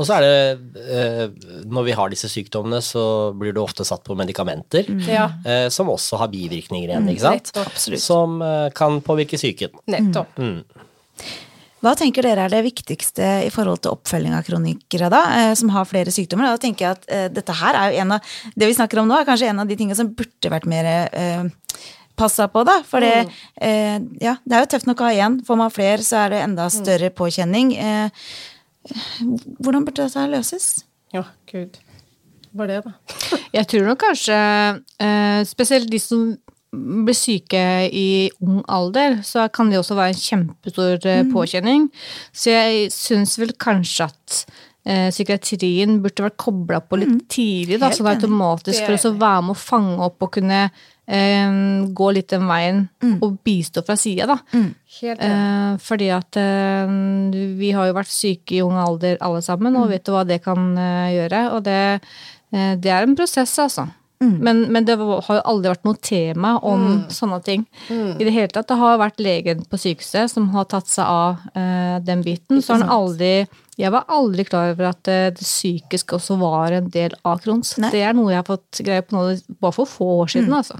Og 0.00 0.06
så 0.08 0.14
er 0.16 0.24
det, 0.24 0.84
eh, 0.90 1.50
når 1.70 1.84
vi 1.86 1.92
har 1.94 2.08
disse 2.10 2.26
sykdommene, 2.32 2.80
så 2.82 3.32
blir 3.38 3.52
du 3.54 3.60
ofte 3.62 3.84
satt 3.86 4.02
på 4.02 4.16
medikamenter, 4.18 4.88
Ja. 5.06 5.28
eh, 5.44 5.68
som 5.68 5.86
også 5.92 6.16
har 6.18 6.28
bivirkninger 6.32 6.88
igjen, 6.88 7.06
ikke 7.12 7.20
sant? 7.20 7.52
nettopp. 7.52 7.66
Absolutt. 7.68 8.00
Som 8.02 8.40
eh, 8.42 8.70
kan 8.74 9.00
påvirke 9.04 9.36
psyken. 9.38 9.70
Nettopp. 9.86 10.40
Hva 11.84 11.92
tenker 12.00 12.24
dere 12.24 12.46
er 12.46 12.52
det 12.52 12.62
viktigste 12.64 13.26
i 13.44 13.50
forhold 13.52 13.82
til 13.84 13.92
oppfølging 13.92 14.32
av 14.32 14.46
kronikere, 14.46 15.10
da, 15.12 15.20
eh, 15.36 15.50
som 15.58 15.68
har 15.74 15.84
flere 15.84 16.14
sykdommer? 16.14 16.54
Da 16.54 16.62
tenker 16.62 16.86
jeg 16.86 16.96
at 16.96 17.04
eh, 17.12 17.26
dette 17.28 17.56
her 17.58 17.76
er 17.76 17.92
jo 17.92 18.00
en 18.04 18.16
av 18.16 18.32
Det 18.56 18.70
vi 18.70 18.76
snakker 18.78 19.02
om 19.02 19.10
nå, 19.10 19.18
er 19.18 19.28
kanskje 19.28 19.50
en 19.52 19.60
av 19.60 19.68
de 19.68 19.76
tingene 19.76 19.98
som 19.98 20.08
burde 20.16 20.52
vært 20.52 20.68
mer 20.70 20.88
eh, 20.88 21.44
passa 22.16 22.48
på, 22.48 22.64
da. 22.64 22.78
For 22.88 23.04
det, 23.04 23.28
eh, 23.60 23.98
ja, 24.22 24.36
det 24.44 24.56
er 24.56 24.64
jo 24.64 24.72
tøft 24.72 24.88
nok 24.88 25.02
å 25.02 25.10
ha 25.10 25.26
én. 25.26 25.40
Får 25.44 25.60
man 25.60 25.74
flere, 25.74 26.00
så 26.06 26.24
er 26.24 26.34
det 26.34 26.42
enda 26.46 26.70
større 26.72 27.10
påkjenning. 27.12 27.74
Eh, 27.76 28.30
hvordan 29.60 29.84
burde 29.84 30.04
dette 30.06 30.20
her 30.20 30.32
løses? 30.32 30.84
Ja, 31.14 31.26
gud. 31.50 31.76
Var 32.54 32.70
det, 32.70 32.80
da? 32.86 33.38
Jeg 33.54 33.66
tror 33.70 33.88
nok 33.88 33.98
kanskje 33.98 34.36
eh, 35.02 35.40
spesielt 35.48 35.90
de 35.90 35.98
som 35.98 36.28
blir 37.04 37.16
syke 37.16 37.64
i 37.88 38.30
ung 38.44 38.62
alder, 38.70 39.20
så 39.26 39.48
kan 39.52 39.70
det 39.70 39.80
også 39.80 39.98
være 39.98 40.14
en 40.14 40.22
kjempestor 40.22 40.98
mm. 41.04 41.32
påkjenning. 41.34 41.88
Så 42.32 42.54
jeg 42.54 42.92
syns 42.94 43.36
vel 43.40 43.54
kanskje 43.60 44.08
at 44.10 44.40
eh, 44.84 45.10
psykiatrien 45.10 46.00
burde 46.04 46.26
vært 46.26 46.40
kobla 46.40 46.80
på 46.84 47.00
litt 47.02 47.24
tidlig, 47.32 47.80
da, 47.82 47.92
sånn 47.94 48.12
automatisk 48.14 48.84
for 48.86 49.10
å 49.10 49.14
være 49.20 49.46
med 49.46 49.54
å 49.56 49.62
fange 49.64 49.96
opp 50.08 50.26
og 50.26 50.34
kunne 50.38 50.60
eh, 51.06 51.56
gå 51.96 52.10
litt 52.16 52.30
den 52.32 52.46
veien 52.48 52.84
og 53.20 53.38
bistå 53.46 53.84
fra 53.86 53.96
sida, 54.00 54.28
da. 54.34 54.38
Helt 55.00 55.24
Eh, 55.24 55.74
fordi 55.82 56.08
at 56.14 56.38
eh, 56.40 56.94
vi 57.58 57.72
har 57.74 57.88
jo 57.90 57.96
vært 57.96 58.12
syke 58.12 58.58
i 58.58 58.62
ung 58.64 58.78
alder 58.80 59.18
alle 59.24 59.42
sammen, 59.44 59.76
og 59.80 59.90
vet 59.92 60.06
du 60.06 60.14
hva 60.14 60.24
det 60.28 60.42
kan 60.44 60.72
eh, 60.78 61.14
gjøre. 61.18 61.44
Og 61.56 61.64
det, 61.66 61.82
eh, 62.54 62.74
det 62.78 62.92
er 62.92 63.06
en 63.06 63.16
prosess, 63.18 63.56
altså. 63.62 63.88
Men, 64.44 64.60
men 64.72 64.84
det 64.84 64.96
var- 64.98 65.22
har 65.26 65.36
jo 65.36 65.42
aldri 65.52 65.70
vært 65.72 65.84
noe 65.84 65.94
tema 66.00 66.58
om 66.62 67.04
sånne 67.08 67.42
ting. 67.44 67.66
I 67.90 68.24
det 68.24 68.32
hele 68.32 68.48
tatt, 68.48 68.68
Det 68.68 68.76
har 68.78 68.98
vært 68.98 69.18
legen 69.20 69.64
på 69.68 69.76
sykehuset 69.78 70.30
som 70.30 70.48
har 70.50 70.64
tatt 70.64 70.86
seg 70.88 71.04
av 71.04 71.38
eh, 71.54 71.98
den 72.00 72.22
biten. 72.22 72.62
så 72.62 72.74
har 72.74 72.80
han 72.84 72.88
aldri 72.90 73.46
Jeg 73.76 73.90
var 73.90 74.04
aldri 74.08 74.44
klar 74.46 74.70
over 74.70 74.86
at 74.92 75.08
eh, 75.08 75.30
det 75.34 75.42
psykiske 75.42 76.14
også 76.14 76.36
var 76.38 76.70
en 76.72 76.88
del 76.90 77.10
av 77.24 77.40
Crohns. 77.42 77.74
Det 77.90 78.02
er 78.06 78.12
noe 78.14 78.30
jeg 78.30 78.38
har 78.38 78.46
fått 78.46 78.78
greie 78.86 79.02
på 79.02 79.16
nå 79.16 79.40
bare 79.60 79.72
for 79.72 79.84
få 79.86 80.06
år 80.22 80.28
siden, 80.30 80.52
altså. 80.54 80.78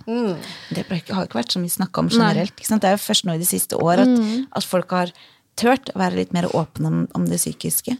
Det 0.70 0.86
har 0.86 1.24
ikke- 1.26 1.34
vært 1.34 1.50
så 1.50 1.58
mye 1.58 1.74
snakka 1.74 1.98
om 1.98 2.08
generelt. 2.08 2.54
Ikke 2.54 2.66
sant? 2.70 2.82
Det 2.82 2.88
er 2.92 2.96
jo 2.96 3.02
først 3.12 3.24
nå 3.26 3.34
i 3.34 3.38
de 3.38 3.44
siste 3.50 3.74
år 3.74 3.98
at, 3.98 4.46
at 4.56 4.62
folk 4.64 4.88
har 4.90 5.10
turt 5.56 5.90
å 5.94 5.98
være 5.98 6.14
litt 6.14 6.32
mer 6.32 6.44
åpne 6.54 6.86
om, 6.86 7.08
om 7.14 7.24
det 7.26 7.38
psykiske. 7.38 7.96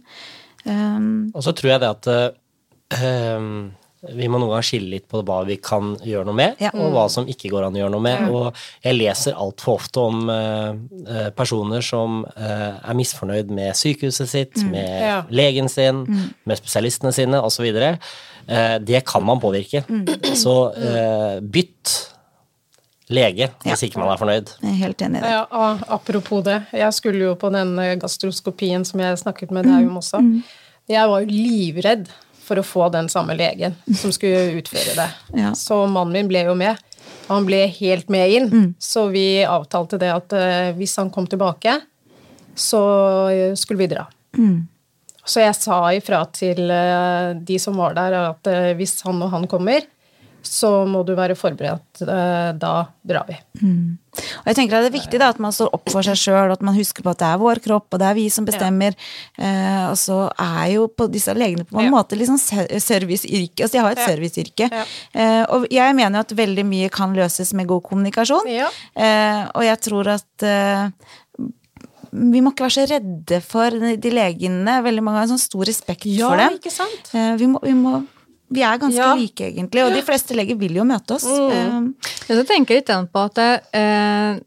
Um, 0.64 1.32
Og 1.34 1.42
så 1.42 1.52
tror 1.52 1.70
jeg 1.74 1.80
det 1.80 1.90
at 1.90 2.06
ehm, 2.90 3.72
vi 4.12 4.26
må 4.28 4.38
noen 4.38 4.50
ganger 4.52 4.66
skille 4.66 4.90
litt 4.96 5.06
på 5.08 5.23
hva 5.25 5.38
vi 5.49 5.56
kan 5.62 5.94
gjøre 6.04 6.26
noe 6.28 6.37
med, 6.37 6.56
Ja. 6.61 6.70
og 6.75 6.92
hva 6.92 7.04
som 7.11 7.26
ikke 7.30 7.50
går 7.52 7.66
an 7.66 7.76
å 7.76 7.80
gjøre 7.82 7.94
noe 7.94 8.04
med. 8.04 8.28
Og 8.30 8.54
jeg 8.84 8.99
leser 8.99 9.37
altfor 9.40 9.78
ofte 9.78 10.00
om 10.02 10.28
eh, 10.30 11.30
personer 11.37 11.80
som 11.84 12.25
uh, 12.25 12.73
er 12.84 12.94
misfornøyd 12.99 13.52
med 13.54 13.75
sykehuset 13.78 14.28
sitt, 14.28 14.64
med 14.68 14.88
Ja. 15.04 15.23
legen 15.30 15.68
sin, 15.68 16.04
med 16.44 16.61
spesialistene 16.61 17.12
sine 17.12 17.40
osv. 17.40 17.64
Uh, 17.75 18.78
det 18.78 19.04
kan 19.08 19.25
man 19.25 19.40
påvirke. 19.40 19.84
Så 20.37 20.56
uh, 20.75 21.40
bytt 21.40 21.94
lege 23.14 23.50
hvis 23.62 23.82
ikke 23.84 24.00
man 24.00 24.12
er 24.14 24.20
fornøyd. 24.20 24.52
jeg 24.62 24.70
er 24.70 24.80
helt 24.80 25.02
enig 25.04 25.20
i 25.20 25.25
det. 25.25 25.30
Ja, 25.30 25.78
apropos 25.92 26.44
det. 26.44 26.62
Jeg 26.73 26.92
skulle 26.96 27.20
jo 27.20 27.34
på 27.37 27.50
den 27.52 27.76
gastroskopien 28.00 28.84
som 28.88 29.00
jeg 29.00 29.18
snakket 29.20 29.50
med 29.52 29.68
deg 29.68 29.88
om 29.88 29.99
også. 30.00 30.23
Jeg 30.88 31.08
var 31.08 31.20
jo 31.25 31.28
livredd 31.32 32.08
for 32.44 32.60
å 32.60 32.66
få 32.66 32.88
den 32.92 33.08
samme 33.12 33.36
legen 33.38 33.76
som 33.96 34.12
skulle 34.14 34.60
utføre 34.60 34.98
det. 34.98 35.10
Ja. 35.44 35.54
Så 35.58 35.80
mannen 35.90 36.14
min 36.14 36.28
ble 36.30 36.44
jo 36.46 36.54
med. 36.58 36.78
Han 37.26 37.46
ble 37.48 37.64
helt 37.78 38.10
med 38.12 38.30
inn. 38.36 38.52
Så 38.78 39.08
vi 39.12 39.42
avtalte 39.48 39.98
det 40.00 40.12
at 40.12 40.36
uh, 40.36 40.70
hvis 40.76 40.94
han 41.00 41.10
kom 41.12 41.26
tilbake, 41.30 41.78
så 42.54 42.84
eh, 43.32 43.56
skulle 43.58 43.80
vi 43.82 43.90
dra. 43.90 44.04
Så 45.24 45.40
jeg 45.40 45.56
sa 45.56 45.78
ifra 45.96 46.20
til 46.30 46.68
uh, 46.70 47.32
de 47.34 47.56
som 47.58 47.80
var 47.80 47.96
der, 47.96 48.14
at 48.30 48.50
uh, 48.50 48.70
hvis 48.78 49.00
han 49.08 49.22
og 49.24 49.32
han 49.32 49.48
kommer, 49.50 49.82
så 50.44 50.86
må 50.86 51.00
du 51.06 51.14
være 51.16 51.34
forberedt. 51.36 52.02
Eh, 52.04 52.52
Da 52.60 52.86
drar 53.04 53.26
vi. 53.26 53.36
Og 53.64 54.46
jeg 54.46 54.54
tenker 54.56 54.76
at 54.78 54.84
Det 54.84 54.90
er 54.92 54.98
viktig 55.00 55.18
da, 55.18 55.28
at 55.34 55.38
man 55.42 55.52
står 55.52 55.72
opp 55.74 55.90
for 55.90 56.02
seg 56.06 56.14
sjøl, 56.16 56.52
at 56.52 56.62
man 56.62 56.74
husker 56.76 57.02
på 57.02 57.10
at 57.10 57.18
det 57.18 57.26
er 57.26 57.38
vår 57.42 57.60
kropp, 57.64 57.86
og 57.92 57.98
det 57.98 58.06
er 58.06 58.14
vi 58.14 58.28
som 58.30 58.44
bestemmer. 58.46 58.94
Eh, 59.38 59.86
og 59.90 59.96
så 59.98 60.30
er 60.38 60.74
jo 60.74 60.86
på 60.88 61.08
disse 61.10 61.34
legene 61.34 61.64
på 61.66 61.78
en 61.80 61.86
Ja. 61.88 61.90
måte 61.90 62.16
liksom 62.16 62.38
serviceyrke. 62.38 63.64
Altså 63.64 63.72
de 63.72 63.78
har 63.82 63.90
et 63.92 63.98
Ja. 63.98 64.06
serviceyrke. 64.06 64.70
Ja. 64.70 64.84
Eh, 65.14 65.44
og 65.50 65.66
jeg 65.70 65.94
mener 65.96 66.20
at 66.20 66.28
veldig 66.30 66.64
mye 66.64 66.90
kan 66.90 67.14
løses 67.14 67.52
med 67.54 67.66
god 67.66 67.82
kommunikasjon. 67.82 68.46
Ja. 68.46 68.68
Eh, 68.96 69.48
og 69.54 69.62
jeg 69.64 69.80
tror 69.80 70.06
at 70.14 70.42
eh, 70.42 70.88
vi 72.14 72.40
må 72.40 72.52
ikke 72.52 72.68
være 72.68 72.76
så 72.78 72.86
redde 72.88 73.40
for 73.42 73.70
de 73.70 74.10
legene. 74.14 74.76
Veldig 74.84 75.02
mange 75.02 75.16
har 75.18 75.24
en 75.26 75.32
sånn 75.36 75.42
stor 75.42 75.64
respekt 75.66 76.04
Ja, 76.06 76.28
for 76.28 76.36
dem. 76.36 76.58
ikke 76.60 76.70
sant? 76.70 77.10
Vi, 77.12 77.46
må, 77.50 77.58
vi, 77.64 77.72
må, 77.74 78.06
vi 78.54 78.62
er 78.64 78.80
ganske 78.80 79.00
Ja. 79.00 79.14
like, 79.18 79.50
egentlig, 79.50 79.84
og 79.84 79.92
de 79.94 80.02
fleste 80.06 80.34
leger 80.38 80.58
vil 80.61 80.75
jo 80.78 80.84
møte 80.88 81.16
oss. 81.16 81.26
Mm. 81.26 81.94
Men 82.28 82.38
så 82.40 82.44
tenker 82.49 82.75
jeg 82.78 82.84
litt 82.84 83.12
på 83.12 83.25
at 83.28 83.38
eh, 83.75 84.40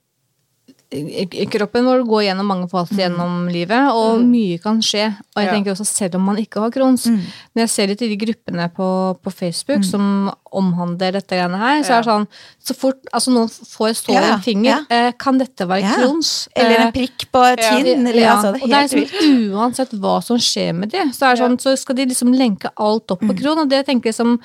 kroppen 1.51 1.85
vår 1.85 2.03
går 2.07 2.23
gjennom 2.29 2.47
mange 2.47 2.67
faser 2.71 3.01
gjennom 3.03 3.47
livet, 3.51 3.89
og 3.91 4.21
mye 4.23 4.57
kan 4.63 4.79
skje. 4.83 5.09
Og 5.35 5.41
jeg 5.43 5.51
tenker 5.51 5.73
også 5.73 5.85
selv 5.87 6.15
om 6.15 6.23
man 6.29 6.37
ikke 6.39 6.61
har 6.63 6.71
Crohns. 6.71 7.07
Når 7.09 7.63
jeg 7.65 7.69
ser 7.73 7.87
litt 7.91 8.01
i 8.05 8.09
de 8.13 8.17
gruppene 8.21 8.69
på, 8.75 8.87
på 9.23 9.33
Facebook 9.35 9.83
som 9.87 10.31
omhandler 10.55 11.17
dette 11.17 11.35
greiene 11.35 11.59
her, 11.59 11.81
så 11.83 11.97
er 11.97 12.05
det 12.05 12.07
sånn 12.07 12.27
Så 12.67 12.73
fort 12.77 13.09
altså 13.13 13.33
noen 13.35 13.49
får 13.51 13.97
stå 13.99 14.13
Ja, 14.15 14.21
en 14.37 14.41
finger, 14.45 14.69
ja. 14.71 14.79
eh, 14.89 15.11
kan 15.19 15.37
dette 15.37 15.67
være 15.67 15.83
Ja. 15.83 15.97
Crohns? 15.99 16.47
Eller 16.55 16.77
en 16.79 16.87
Eh, 16.87 16.91
prikk 16.95 17.27
på 17.31 17.41
tinn. 17.59 18.07
Eller, 18.07 18.21
ja, 18.21 18.35
altså, 18.37 18.53
det 18.55 18.63
og 18.63 18.69
er 18.71 18.87
det 18.87 18.93
er 18.93 19.03
liksom 19.03 19.51
uansett 19.59 19.91
hva 19.99 20.15
som 20.23 20.37
skjer 20.39 20.73
med 20.73 20.91
det, 20.95 21.03
så, 21.13 21.27
er 21.27 21.35
det 21.35 21.43
sånn, 21.43 21.59
så 21.59 21.75
skal 21.77 21.95
de 21.99 22.05
liksom 22.13 22.31
lenke 22.33 22.71
alt 22.77 23.11
opp 23.11 23.19
på 23.21 23.33
Mm. 23.33 23.37
kron, 23.41 23.59
og 23.59 23.69
det 23.69 23.85
tenker 23.85 24.09
jeg 24.09 24.15
som 24.15 24.39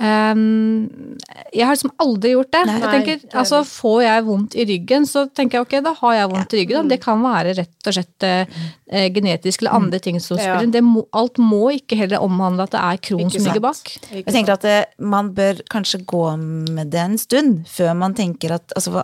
ehm, 0.00 1.16
Jeg 1.54 1.66
har 1.66 1.74
liksom 1.76 1.92
aldri 2.02 2.32
gjort 2.34 2.50
det. 2.54 2.62
Nei. 2.66 2.74
jeg 2.78 2.82
Nei, 2.84 2.92
tenker, 2.96 3.20
det 3.24 3.34
er 3.34 3.38
altså 3.42 3.60
Får 3.68 4.02
jeg 4.04 4.24
vondt 4.26 4.56
i 4.56 4.64
ryggen, 4.70 5.06
så 5.06 5.24
tenker 5.34 5.58
jeg 5.58 5.66
ok, 5.66 5.74
da 5.84 5.92
har 6.00 6.14
jeg 6.16 6.30
vondt 6.32 6.54
i 6.54 6.60
ryggen. 6.62 6.88
Det 6.90 7.00
kan 7.02 7.22
være 7.24 7.54
rett 7.58 7.90
og 7.90 7.96
slett 7.96 8.26
eh, 8.28 9.06
genetisk 9.14 9.62
eller 9.62 9.76
andre 9.80 9.98
ting 10.02 10.20
som 10.20 10.38
Ja. 10.38 10.56
spiller 10.56 10.66
inn. 10.68 10.74
Det 10.74 11.06
Alt 11.12 11.38
må 11.38 11.70
ikke 11.74 11.96
heller 12.00 12.22
omhandle 12.24 12.62
at 12.68 12.74
det 12.74 12.80
er 12.80 12.96
kron 13.10 13.26
Ikke 13.26 13.38
som 13.40 13.48
ligger 13.50 13.60
bak. 13.68 13.94
Ikke 14.10 14.24
Jeg 14.26 14.34
tenker 14.34 14.52
at 14.58 14.64
eh, 14.64 14.84
man 14.98 15.32
bør 15.34 15.60
kanskje 15.70 16.04
gå 16.04 16.24
med 16.70 16.90
det 16.90 17.00
en 17.00 17.18
stund, 17.18 17.64
før 17.68 17.94
man 17.94 18.14
tenker 18.14 18.52
at 18.58 18.72
altså, 18.76 19.02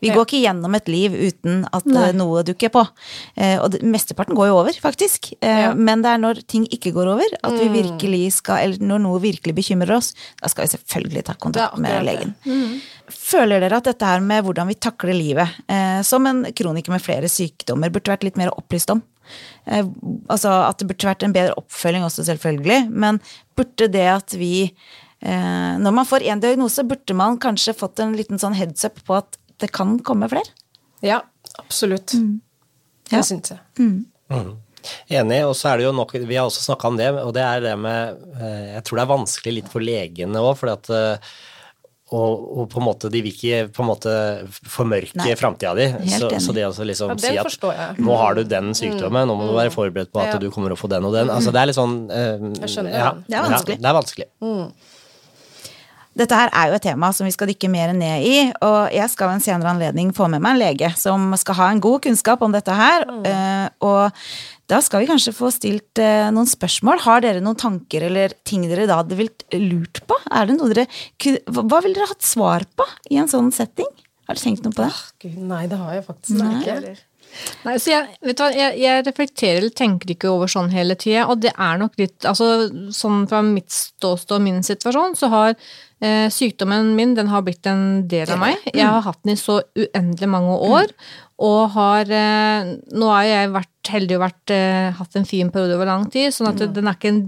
Vi 0.00 0.08
Ja. 0.08 0.14
går 0.14 0.26
ikke 0.26 0.42
gjennom 0.44 0.74
et 0.76 0.86
liv 0.88 1.10
uten 1.12 1.64
at 1.72 1.86
eh, 1.86 1.90
Nei. 1.92 2.12
noe 2.12 2.42
dukker 2.46 2.70
på. 2.70 2.84
Eh, 3.36 3.58
og 3.58 3.72
det, 3.72 3.80
mesteparten 3.82 4.36
går 4.38 4.46
jo 4.46 4.58
over, 4.60 4.72
faktisk. 4.78 5.32
Eh, 5.42 5.48
Ja. 5.64 5.74
Men 5.74 6.02
det 6.02 6.12
er 6.12 6.18
når 6.22 6.46
ting 6.46 6.66
ikke 6.70 6.92
går 6.94 7.08
over, 7.14 7.26
at 7.42 7.52
vi 7.58 7.68
virkelig 7.82 8.32
skal 8.32 8.58
Eller 8.62 8.78
når 8.78 9.00
noe 9.02 9.18
virkelig 9.20 9.54
bekymrer 9.54 9.96
oss, 9.96 10.14
da 10.40 10.48
skal 10.48 10.66
vi 10.66 10.76
selvfølgelig 10.76 11.24
ta 11.24 11.34
kontakt 11.34 11.78
med 11.78 12.04
legen. 12.04 12.34
det. 12.44 12.80
Føler 13.10 13.60
dere 13.60 13.76
at 13.78 13.84
dette 13.84 14.04
her 14.06 14.20
med 14.20 14.44
hvordan 14.44 14.68
vi 14.68 14.74
takler 14.74 15.14
livet, 15.14 15.48
som 16.04 16.26
en 16.26 16.44
kroniker 16.52 16.90
med 16.90 17.02
flere 17.02 17.24
sykdommer, 17.28 17.90
burde 17.90 18.12
vært 18.12 18.22
litt 18.24 18.36
mer 18.36 18.50
opplyst 18.50 18.90
om? 18.90 19.02
Altså 19.66 20.48
at 20.68 20.78
det 20.78 20.88
burde 20.88 21.08
vært 21.10 21.22
en 21.24 21.32
bedre 21.34 21.54
oppfølging 21.58 22.04
også, 22.06 22.24
selvfølgelig, 22.24 22.90
men 22.90 23.20
burde 23.56 23.90
det 23.90 24.06
at 24.06 24.30
vi 24.38 24.72
Når 25.20 25.90
man 25.92 26.06
får 26.06 26.20
én 26.22 26.40
diagnose, 26.40 26.84
burde 26.86 27.14
man 27.16 27.38
kanskje 27.38 27.74
fått 27.74 27.98
en 27.98 28.12
liten 28.14 28.38
sånn 28.38 28.54
heads 28.54 28.84
up 28.84 29.00
på 29.04 29.16
at 29.18 29.36
det 29.62 29.70
kan 29.74 29.98
komme 30.06 30.28
flere? 30.30 30.54
Ja, 31.04 31.20
absolutt. 31.58 32.14
Ja. 32.14 33.18
Det 33.18 33.24
syns 33.28 33.52
jeg. 33.54 33.60
Enig, 35.10 35.40
og 35.48 35.54
så 35.58 35.72
er 35.72 35.80
det 35.80 35.86
jo 35.88 35.92
nok 35.96 36.12
Vi 36.14 36.36
har 36.38 36.46
også 36.46 36.62
snakka 36.68 36.88
om 36.92 36.96
det, 37.00 37.08
og 37.18 37.32
det 37.34 37.42
er 37.42 37.62
det 37.64 37.72
med 37.82 38.20
eh, 38.38 38.74
Jeg 38.76 38.84
tror 38.86 38.98
det 39.00 39.04
er 39.04 39.10
vanskelig 39.10 39.54
litt 39.56 39.70
for 39.72 39.84
legene 39.84 40.42
òg, 40.44 40.52
for 40.60 40.70
at 40.72 40.90
eh, 40.94 41.32
og, 42.08 42.44
og 42.62 42.68
på 42.72 42.78
en 42.80 42.86
måte 42.86 43.10
de 43.12 43.20
vil 43.20 43.34
ikke 43.34 43.56
på 43.76 43.82
en 43.84 43.88
måte 43.90 44.12
formørke 44.72 45.34
framtida 45.36 45.74
di. 45.76 45.88
Så, 46.08 46.30
så 46.40 46.54
det 46.56 46.62
å 46.64 46.70
liksom 46.88 47.10
Ja, 47.12 47.18
si 47.20 47.34
at 47.36 47.98
nå 48.00 48.14
har 48.16 48.38
du 48.38 48.46
den 48.48 48.70
sykdommen, 48.78 49.28
nå 49.28 49.34
må 49.36 49.50
du 49.50 49.52
være 49.58 49.74
forberedt 49.74 50.08
på 50.14 50.22
at 50.22 50.30
Ja. 50.32 50.38
du 50.40 50.46
kommer 50.54 50.72
å 50.72 50.78
få 50.80 50.88
den 50.88 51.04
og 51.04 51.12
den. 51.12 51.28
Altså 51.28 51.52
det 51.52 51.60
er 51.60 51.68
litt 51.68 51.76
sånn 51.76 51.98
eh, 52.08 52.46
Jeg 52.62 52.72
skjønner 52.78 52.96
ja. 52.96 53.10
Det 53.28 53.36
er 53.36 53.44
vanskelig. 53.50 53.76
Ja, 53.76 53.82
det 53.84 53.90
er 53.92 53.98
vanskelig. 53.98 54.28
Dette 56.18 56.34
her 56.34 56.50
er 56.50 56.70
jo 56.70 56.78
et 56.78 56.84
tema 56.88 57.12
som 57.14 57.28
vi 57.28 57.32
skal 57.34 57.50
dykke 57.52 57.70
mer 57.70 57.94
ned 57.96 58.26
i, 58.26 58.36
og 58.66 58.92
jeg 58.94 59.10
skal 59.12 59.30
ved 59.30 59.38
en 59.38 59.44
senere 59.44 59.72
anledning 59.72 60.12
få 60.16 60.26
med 60.30 60.42
meg 60.42 60.56
en 60.56 60.62
lege 60.64 60.92
som 60.98 61.30
skal 61.38 61.58
ha 61.60 61.68
en 61.72 61.82
god 61.84 62.02
kunnskap 62.08 62.42
om 62.42 62.54
dette 62.54 62.74
her. 62.74 63.06
Mm. 63.06 63.76
Og 63.86 64.18
da 64.68 64.80
skal 64.84 65.00
vi 65.02 65.08
kanskje 65.08 65.32
få 65.36 65.48
stilt 65.54 66.00
eh, 66.02 66.28
noen 66.34 66.48
spørsmål. 66.48 67.00
Har 67.06 67.22
dere 67.24 67.40
noen 67.44 67.56
tanker 67.58 68.04
eller 68.10 68.34
ting 68.44 68.66
dere 68.68 68.88
da 68.90 69.00
hadde 69.00 69.16
vilt 69.16 69.46
lurt 69.56 70.02
på? 70.10 70.18
Er 70.28 70.50
det 70.50 70.58
noe 70.58 70.74
dere 70.74 70.84
Hva 71.46 71.80
ville 71.84 71.96
dere 71.96 72.10
hatt 72.10 72.26
svar 72.26 72.66
på 72.76 72.86
i 73.08 73.20
en 73.22 73.30
sånn 73.30 73.48
setting? 73.54 73.88
Har 74.28 74.36
dere 74.36 74.44
tenkt 74.44 74.66
noe 74.66 74.76
på 74.76 74.84
det? 74.84 74.90
Gud, 75.24 75.38
nei, 75.48 75.62
det 75.70 75.78
har 75.80 75.94
jeg 75.96 76.04
faktisk 76.04 76.42
ikke. 76.42 76.98
Nei, 77.66 77.74
så 77.80 77.92
jeg, 77.92 78.16
vet 78.24 78.38
du 78.38 78.42
hva, 78.42 78.48
jeg, 78.54 78.78
jeg 78.82 79.04
reflekterer 79.06 79.60
eller 79.60 79.74
tenker 79.76 80.12
ikke 80.14 80.30
over 80.30 80.50
sånn 80.50 80.70
hele 80.72 80.96
tida, 80.98 81.26
og 81.30 81.42
det 81.42 81.52
er 81.54 81.80
nok 81.80 81.98
litt 82.00 82.26
altså 82.28 82.68
Sånn 82.94 83.26
fra 83.30 83.40
mitt 83.44 83.70
ståsted 83.74 84.36
og 84.38 84.44
min 84.44 84.60
situasjon, 84.66 85.16
så 85.18 85.30
har 85.32 85.50
eh, 85.54 86.26
sykdommen 86.32 86.94
min 86.98 87.14
den 87.18 87.30
har 87.32 87.44
blitt 87.46 87.66
en 87.70 88.04
del 88.10 88.30
av 88.34 88.40
meg. 88.42 88.62
Jeg 88.72 88.86
har 88.86 89.04
hatt 89.04 89.20
den 89.24 89.34
i 89.34 89.40
så 89.40 89.60
uendelig 89.78 90.30
mange 90.30 90.56
år, 90.68 90.94
og 91.48 91.60
har 91.76 92.14
eh, 92.14 92.72
Nå 92.94 93.10
har 93.12 93.26
jeg 93.28 93.52
vært 93.56 93.92
heldig 93.92 94.18
og 94.18 94.24
vært, 94.26 94.54
eh, 94.54 94.88
hatt 94.98 95.18
en 95.18 95.28
fin 95.28 95.52
periode 95.54 95.78
over 95.78 95.90
lang 95.90 96.08
tid, 96.12 96.32
sånn 96.34 96.52
at 96.52 96.64
den 96.74 96.88
er 96.88 96.98
ikke 96.98 97.12
en 97.14 97.26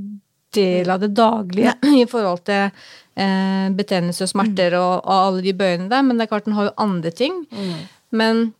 del 0.56 0.90
av 0.90 1.02
det 1.02 1.12
daglige 1.14 1.76
i 2.02 2.06
forhold 2.10 2.42
til 2.48 2.66
eh, 2.66 3.66
betennelse 3.76 4.26
og 4.26 4.32
smerter 4.32 4.78
og, 4.80 4.94
og 5.04 5.16
alle 5.16 5.44
de 5.46 5.56
bøyene 5.56 5.90
der, 5.92 6.06
men 6.06 6.18
det 6.18 6.26
er 6.26 6.32
klart 6.34 6.48
den 6.48 6.58
har 6.58 6.70
jo 6.70 6.78
andre 6.88 7.14
ting. 7.14 7.44
Men 8.10 8.48
Eh, 8.50 8.59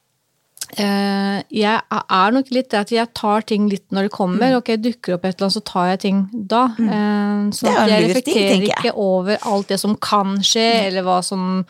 jeg 0.79 1.81
er 1.99 2.35
nok 2.37 2.51
litt 2.55 2.71
det 2.71 2.79
at 2.79 2.93
jeg 2.95 3.11
tar 3.17 3.47
ting 3.49 3.67
litt 3.71 3.87
når 3.91 4.07
det 4.07 4.13
kommer. 4.15 4.55
Ok, 4.61 4.75
dukker 4.79 5.17
opp 5.17 5.27
et 5.27 5.35
eller 5.35 5.49
annet, 5.49 5.57
så 5.57 5.65
tar 5.67 5.89
jeg 5.93 6.03
ting 6.07 6.23
da. 6.33 6.63
Mm. 6.79 7.51
så 7.57 7.67
er 7.67 7.75
at 7.75 7.83
en 7.83 7.95
jeg 7.95 8.07
reflekterer 8.09 8.55
ting, 8.55 8.69
jeg. 8.69 8.77
ikke 8.79 8.95
over 8.95 9.51
alt 9.51 9.73
det 9.73 9.81
som 9.83 9.97
kan 9.97 10.39
skje, 10.47 10.69
eller 10.87 11.07
hva 11.07 11.21
som 11.27 11.65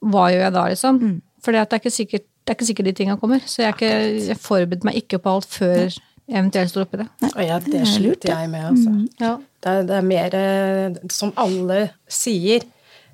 Hva 0.00 0.30
gjør 0.32 0.46
jeg 0.46 0.54
da, 0.54 0.68
liksom? 0.72 1.00
For 1.44 1.52
det 1.52 1.60
er 1.60 1.80
ikke 1.80 1.92
sikkert 1.92 2.26
det 2.40 2.54
er 2.54 2.56
ikke 2.56 2.66
sikkert 2.66 2.86
de 2.88 2.92
tinga 2.96 3.14
kommer. 3.20 3.42
Så 3.46 3.62
jeg, 3.62 3.74
ikke, 3.76 3.90
jeg 4.26 4.38
forberedte 4.40 4.86
meg 4.88 4.96
ikke 4.98 5.20
på 5.22 5.34
alt 5.36 5.46
før 5.52 5.92
jeg 6.30 6.38
eventuelt 6.38 6.72
står 6.72 6.86
oppi 6.86 7.00
det. 7.02 7.06
Og 7.28 7.40
ja, 7.44 7.58
det 7.62 7.82
det 8.22 8.32
er 8.32 8.40
jeg 8.40 8.50
med, 8.50 8.64
altså. 8.70 8.94
Ja. 9.20 9.32
Det 9.60 9.70
er, 9.70 9.82
det 9.86 9.96
er 9.96 10.06
mer 10.08 10.34
eh, 10.38 11.08
Som 11.12 11.32
alle 11.36 11.80
sier, 12.08 12.64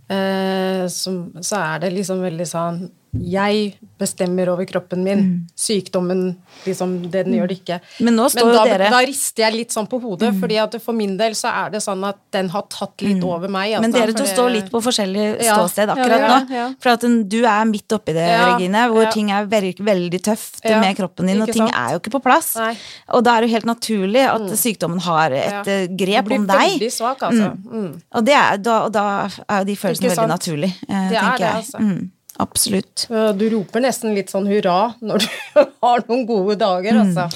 eh, 0.09 0.85
som, 0.92 1.18
så 1.42 1.62
er 1.62 1.83
det 1.83 1.92
liksom 1.96 2.22
veldig 2.22 2.46
sånn 2.46 2.81
Jeg 3.24 3.74
bestemmer 3.98 4.48
over 4.52 4.64
kroppen 4.68 5.02
min. 5.05 5.48
Sykdommen, 5.57 6.37
liksom, 6.66 7.11
den 7.11 7.33
gjør 7.33 7.48
det 7.48 7.57
ikke. 7.62 7.79
Men 8.05 8.16
nå 8.18 8.26
står 8.31 8.44
Men 8.44 8.55
da, 8.57 8.64
dere- 8.68 8.90
da 8.92 8.98
rister 9.09 9.42
jeg 9.46 9.55
litt 9.57 9.70
sånn 9.72 9.88
på 9.88 10.00
hodet, 10.02 10.35
fordi 10.40 10.59
at 10.62 10.76
for 10.83 10.92
min 10.92 11.16
del 11.16 11.33
så 11.38 11.48
er 11.48 11.70
det 11.70 11.81
sånn 11.83 12.05
at 12.07 12.18
den 12.37 12.48
har 12.52 12.62
tatt 12.68 13.00
litt 13.02 13.22
over 13.24 13.48
meg. 13.48 13.72
Altså, 13.72 13.81
Men 13.87 13.92
dere 13.92 14.12
to 14.12 14.24
står 14.29 14.50
litt 14.52 14.70
på 14.70 14.83
forskjellig 14.85 15.42
Ja. 15.42 15.57
ståsted 15.57 15.88
akkurat 15.88 16.20
Ja, 16.20 16.29
ja, 16.50 16.68
nå. 16.70 16.76
For 16.81 16.90
at 16.90 17.00
du 17.00 17.38
er 17.44 17.64
midt 17.64 17.88
oppi 17.96 18.12
det, 18.12 18.26
Ja, 18.29 18.55
Regine, 18.55 18.88
hvor 18.92 19.02
ja. 19.05 19.11
ting 19.11 19.31
er 19.31 19.46
veldig, 19.46 19.76
veldig 19.81 20.22
tøft 20.22 20.61
Ja, 20.64 20.81
med 20.81 20.96
kroppen 20.96 21.26
din, 21.26 21.40
og 21.40 21.46
ting 21.52 21.66
sant? 21.66 21.74
er 21.74 21.92
jo 21.94 21.98
ikke 22.00 22.12
på 22.18 22.22
plass. 22.22 22.55
Nei. 22.57 22.76
Og 23.14 23.24
da 23.24 23.37
er 23.37 23.40
det 23.42 23.50
jo 23.50 23.55
helt 23.57 23.66
naturlig 23.66 24.26
at 24.29 24.50
sykdommen 24.59 25.00
har 25.00 25.31
et 25.33 25.50
Ja. 25.52 25.61
eh, 25.66 25.87
grep 25.88 26.31
om 26.31 26.46
blir 26.46 26.46
deg. 26.46 26.81
veldig 26.81 26.92
svak, 26.92 27.18
altså. 27.20 27.57
Mm. 27.64 28.02
Og, 28.14 28.24
det 28.24 28.35
er, 28.35 28.57
da, 28.59 28.85
og 28.85 28.92
da 28.92 29.29
er 29.48 29.59
jo 29.61 29.64
de 29.64 29.76
følelsene 29.76 30.11
veldig 30.11 30.29
naturlige, 30.29 30.37
naturlige, 30.37 30.74
jeg. 30.88 31.11
Det 31.11 31.16
er 31.16 31.38
det, 31.38 31.55
altså. 31.55 32.11
Mm, 32.37 32.42
absolutt. 32.44 33.07
Du 33.38 33.44
roper 33.53 33.83
nesten 33.85 34.14
litt 34.16 34.31
sånn 34.33 34.46
hurra 34.51 34.92
når 35.01 35.25
du 35.25 35.29
har 35.85 36.05
noen 36.09 36.27
gode 36.29 36.57
dager, 36.61 36.99
altså. 37.01 37.27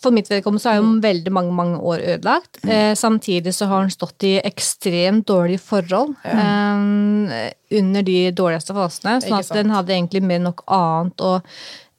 For 0.00 0.14
mitt 0.16 0.30
vedkommende 0.32 0.62
så 0.64 0.72
er 0.72 0.78
jo 0.80 0.94
veldig 1.04 1.32
mange 1.36 1.52
mange 1.56 1.78
år 1.92 2.02
ødelagt. 2.14 2.62
Eh, 2.64 2.94
samtidig 2.96 3.52
så 3.56 3.68
har 3.70 3.84
han 3.84 3.92
stått 3.92 4.24
i 4.28 4.34
ekstremt 4.40 5.26
dårlige 5.28 5.60
forhold 5.60 6.14
eh, 6.24 7.52
under 7.80 8.02
de 8.06 8.18
dårligste 8.32 8.74
fasene. 8.76 9.18
Sånn 9.22 9.38
at 9.38 9.52
den 9.54 9.70
hadde 9.74 9.94
egentlig 9.94 10.22
mer 10.24 10.40
nok 10.48 10.64
annet 10.66 11.20
å, 11.22 11.36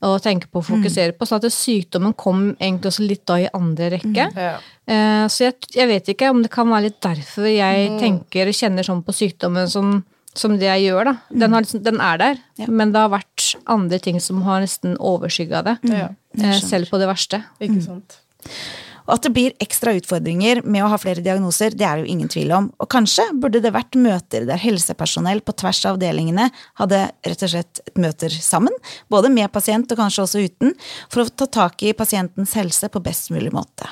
å 0.02 0.16
tenke 0.22 0.50
på 0.50 0.62
og 0.62 0.68
fokusere 0.68 1.14
på. 1.18 1.28
Sånn 1.30 1.42
at 1.42 1.54
sykdommen 1.54 2.16
kom 2.18 2.52
egentlig 2.58 2.90
også 2.92 3.06
litt 3.06 3.24
da 3.30 3.38
i 3.42 3.50
andre 3.54 3.92
rekke. 3.96 4.28
Ja. 4.34 4.56
Eh, 4.90 5.26
så 5.32 5.46
jeg, 5.48 5.60
jeg 5.76 5.90
vet 5.92 6.10
ikke 6.14 6.32
om 6.34 6.42
det 6.44 6.52
kan 6.54 6.70
være 6.72 6.90
litt 6.90 7.02
derfor 7.04 7.50
jeg 7.50 7.92
tenker 8.02 8.50
og 8.50 8.58
kjenner 8.58 8.88
sånn 8.88 9.04
på 9.06 9.16
sykdommen 9.16 9.70
som, 9.72 10.00
som 10.34 10.58
det 10.58 10.70
jeg 10.70 10.88
gjør, 10.90 11.12
da. 11.12 11.16
Den, 11.30 11.54
har 11.54 11.66
liksom, 11.66 11.84
den 11.86 12.02
er 12.02 12.22
der, 12.22 12.42
men 12.68 12.94
det 12.96 13.04
har 13.04 13.14
vært 13.14 13.52
andre 13.70 14.02
ting 14.02 14.18
som 14.24 14.42
har 14.48 14.64
nesten 14.66 14.98
overskygga 14.98 15.66
det. 15.70 15.78
Ja. 15.92 16.10
Eh, 16.40 16.58
selv 16.64 16.90
på 16.90 17.02
det 17.02 17.10
verste. 17.12 17.44
Ikke 17.62 17.82
sant. 17.86 18.22
Og 19.08 19.16
at 19.16 19.26
det 19.26 19.34
blir 19.36 19.56
ekstra 19.64 19.94
utfordringer 19.98 20.62
med 20.66 20.86
å 20.86 20.90
ha 20.92 21.00
flere 21.02 21.24
diagnoser, 21.24 21.76
det 21.76 21.86
er 21.88 21.98
det 21.98 22.06
jo 22.06 22.14
ingen 22.14 22.32
tvil 22.32 22.54
om. 22.56 22.70
Og 22.82 22.90
kanskje 22.92 23.28
burde 23.42 23.62
det 23.64 23.74
vært 23.74 23.98
møter 24.00 24.46
der 24.50 24.62
helsepersonell 24.62 25.44
på 25.46 25.56
tvers 25.62 25.84
av 25.86 25.98
avdelingene 25.98 26.50
hadde 26.80 27.02
rett 27.28 27.46
og 27.46 27.54
slett 27.54 27.82
møter 28.00 28.34
sammen, 28.34 28.74
både 29.12 29.32
med 29.34 29.52
pasient 29.54 29.92
og 29.92 30.00
kanskje 30.00 30.26
også 30.26 30.44
uten, 30.48 30.76
for 31.12 31.24
å 31.24 31.30
ta 31.30 31.48
tak 31.62 31.84
i 31.86 31.94
pasientens 31.98 32.56
helse 32.58 32.90
på 32.92 33.04
best 33.04 33.32
mulig 33.34 33.52
måte. 33.56 33.90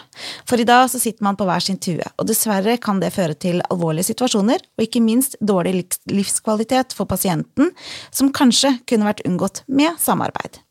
For 0.50 0.62
i 0.62 0.68
dag 0.68 0.88
så 0.92 1.02
sitter 1.02 1.26
man 1.26 1.38
på 1.40 1.48
hver 1.50 1.64
sin 1.64 1.80
tue, 1.82 2.06
og 2.18 2.30
dessverre 2.30 2.78
kan 2.82 3.02
det 3.04 3.14
føre 3.16 3.38
til 3.38 3.64
alvorlige 3.70 4.12
situasjoner, 4.12 4.64
og 4.78 4.86
ikke 4.86 5.04
minst 5.04 5.38
dårlig 5.40 5.86
livskvalitet 6.10 6.96
for 6.98 7.10
pasienten, 7.10 7.74
som 8.12 8.34
kanskje 8.34 8.78
kunne 8.90 9.10
vært 9.10 9.26
unngått 9.28 9.64
med 9.68 9.98
samarbeid. 10.02 10.62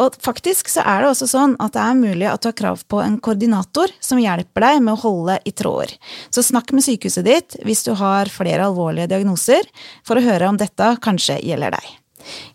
Og 0.00 0.16
faktisk 0.24 0.70
så 0.72 0.84
er 0.88 1.02
det 1.02 1.10
også 1.10 1.28
sånn 1.28 1.56
at 1.60 1.74
det 1.76 1.84
er 1.84 1.98
mulig 1.98 2.28
at 2.30 2.42
du 2.42 2.48
har 2.48 2.56
krav 2.56 2.84
på 2.88 3.02
en 3.04 3.18
koordinator 3.22 3.92
som 4.00 4.20
hjelper 4.22 4.64
deg 4.66 4.82
med 4.86 4.96
å 4.96 5.02
holde 5.02 5.38
i 5.44 5.52
tråder. 5.52 5.92
Så 6.32 6.44
snakk 6.46 6.72
med 6.72 6.86
sykehuset 6.86 7.26
ditt 7.26 7.58
hvis 7.66 7.84
du 7.84 7.92
har 8.00 8.32
flere 8.32 8.70
alvorlige 8.70 9.10
diagnoser, 9.12 9.66
for 10.06 10.16
å 10.16 10.24
høre 10.24 10.48
om 10.48 10.60
dette 10.60 10.94
kanskje 11.04 11.40
gjelder 11.44 11.76
deg. 11.76 11.90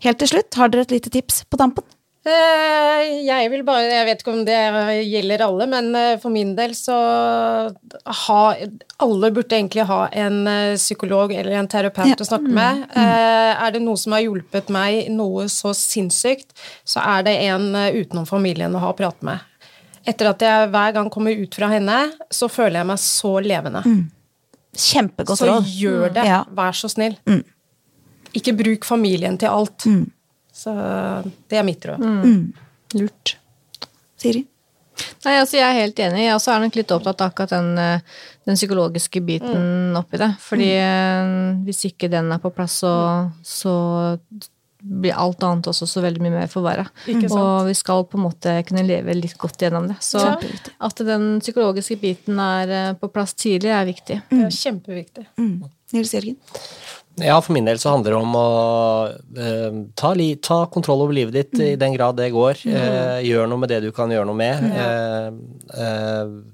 Helt 0.06 0.20
til 0.22 0.34
slutt, 0.34 0.58
har 0.58 0.72
dere 0.72 0.86
et 0.86 0.96
lite 0.98 1.12
tips 1.12 1.44
på 1.50 1.60
tampen? 1.60 1.86
Eh, 2.26 3.02
jeg 3.22 3.50
vil 3.52 3.60
bare 3.62 3.84
Jeg 3.86 4.06
vet 4.08 4.22
ikke 4.22 4.32
om 4.32 4.40
det 4.46 4.58
gjelder 5.06 5.44
alle, 5.46 5.66
men 5.70 5.92
eh, 5.94 6.14
for 6.18 6.34
min 6.34 6.56
del 6.58 6.72
så 6.74 6.96
ha 8.26 8.40
Alle 9.04 9.30
burde 9.30 9.54
egentlig 9.54 9.84
ha 9.86 10.00
en 10.10 10.40
eh, 10.50 10.74
psykolog 10.74 11.34
eller 11.36 11.54
en 11.60 11.70
terapeut 11.70 12.10
ja. 12.10 12.18
å 12.18 12.26
snakke 12.26 12.50
med. 12.50 12.82
Mm. 12.88 12.96
mm. 12.96 13.12
Er 13.66 13.76
det 13.76 13.82
noe 13.84 14.00
som 14.00 14.16
har 14.16 14.24
hjulpet 14.24 14.72
meg 14.74 15.12
noe 15.14 15.46
så 15.52 15.72
sinnssykt, 15.76 16.50
så 16.84 17.04
er 17.04 17.26
det 17.28 17.36
en 17.46 17.70
utenom 17.74 18.26
familien 18.28 18.74
å 18.74 18.82
ha 18.82 18.90
å 18.90 18.96
prate 18.98 19.26
med. 19.26 19.44
Etter 20.06 20.30
at 20.30 20.42
jeg 20.42 20.68
hver 20.74 20.92
gang 20.94 21.08
kommer 21.12 21.34
ut 21.34 21.54
fra 21.54 21.70
henne, 21.70 22.00
så 22.30 22.50
føler 22.50 22.80
jeg 22.80 22.90
meg 22.90 23.00
så 23.02 23.32
levende. 23.42 23.82
Mm. 23.86 24.02
Kjempegodt 24.76 25.42
råd. 25.46 25.66
Så 25.66 25.78
gjør 25.80 26.12
det. 26.18 26.26
Ja. 26.28 26.42
Vær 26.58 26.76
så 26.76 26.90
snill. 26.92 27.16
Mm. 27.26 27.42
Ikke 28.36 28.54
bruk 28.56 28.86
familien 28.86 29.38
til 29.40 29.50
alt. 29.50 29.86
Mm. 29.88 30.04
Så 30.56 30.72
det 31.50 31.58
er 31.60 31.66
mitt 31.66 31.84
råd. 31.84 32.00
Mm. 32.00 32.20
Mm. 32.24 33.00
Lurt. 33.02 33.36
Siri? 34.16 34.46
Nei, 35.26 35.34
altså 35.36 35.58
Jeg 35.58 35.66
er 35.66 35.80
helt 35.82 36.00
enig. 36.00 36.24
Jeg 36.24 36.36
også 36.38 36.54
er 36.54 36.62
nok 36.64 36.76
litt 36.78 36.92
opptatt 36.94 37.20
av 37.20 37.32
akkurat 37.32 37.52
den, 37.52 37.70
eh, 37.80 38.18
den 38.48 38.58
psykologiske 38.58 39.20
biten 39.26 39.56
mm. 39.92 39.96
oppi 40.00 40.20
det. 40.22 40.32
Fordi 40.40 40.70
mm. 40.80 41.64
hvis 41.66 41.84
ikke 41.90 42.10
den 42.12 42.30
er 42.32 42.40
på 42.40 42.52
plass, 42.56 42.78
så, 42.80 42.94
så 43.44 43.74
blir 44.86 45.16
alt 45.18 45.42
annet 45.42 45.68
også 45.68 45.88
så 45.90 46.02
veldig 46.04 46.22
mye 46.22 46.34
mer 46.38 46.50
forverra. 46.50 46.86
Og 47.08 47.68
vi 47.68 47.74
skal 47.76 48.06
på 48.08 48.18
en 48.18 48.26
måte 48.28 48.54
kunne 48.68 48.86
leve 48.86 49.16
litt 49.18 49.36
godt 49.40 49.66
gjennom 49.66 49.88
det. 49.90 49.98
Så 50.04 50.22
ja. 50.22 50.36
at 50.88 51.02
den 51.08 51.40
psykologiske 51.44 51.98
biten 52.00 52.40
er 52.42 52.76
eh, 52.80 52.92
på 53.00 53.10
plass 53.12 53.34
tidlig, 53.36 53.74
er 53.74 53.88
viktig. 53.88 54.20
Det 54.30 54.44
er 54.48 54.60
kjempeviktig. 54.62 55.26
Mm. 55.40 55.66
Nils 55.94 56.14
Jørgen? 56.14 56.38
Ja, 57.16 57.40
for 57.42 57.52
min 57.52 57.64
del 57.64 57.78
så 57.80 57.94
handler 57.94 58.12
det 58.12 58.18
om 58.20 58.34
å 58.36 58.48
uh, 59.08 59.78
ta, 59.96 60.12
li, 60.18 60.34
ta, 60.42 60.66
kontroll 60.72 61.06
over 61.06 61.16
livet 61.16 61.36
ditt 61.36 61.56
mm. 61.56 61.64
i 61.64 61.78
den 61.80 61.96
grad 61.96 62.18
det 62.20 62.28
går. 62.34 62.60
Uh, 62.66 63.22
gjør 63.24 63.48
noe 63.48 63.62
med 63.62 63.72
det 63.72 63.80
du 63.86 63.90
kan 63.96 64.12
gjøre 64.12 64.28
noe 64.28 64.36
med. 64.36 64.68
Uh, 65.72 66.44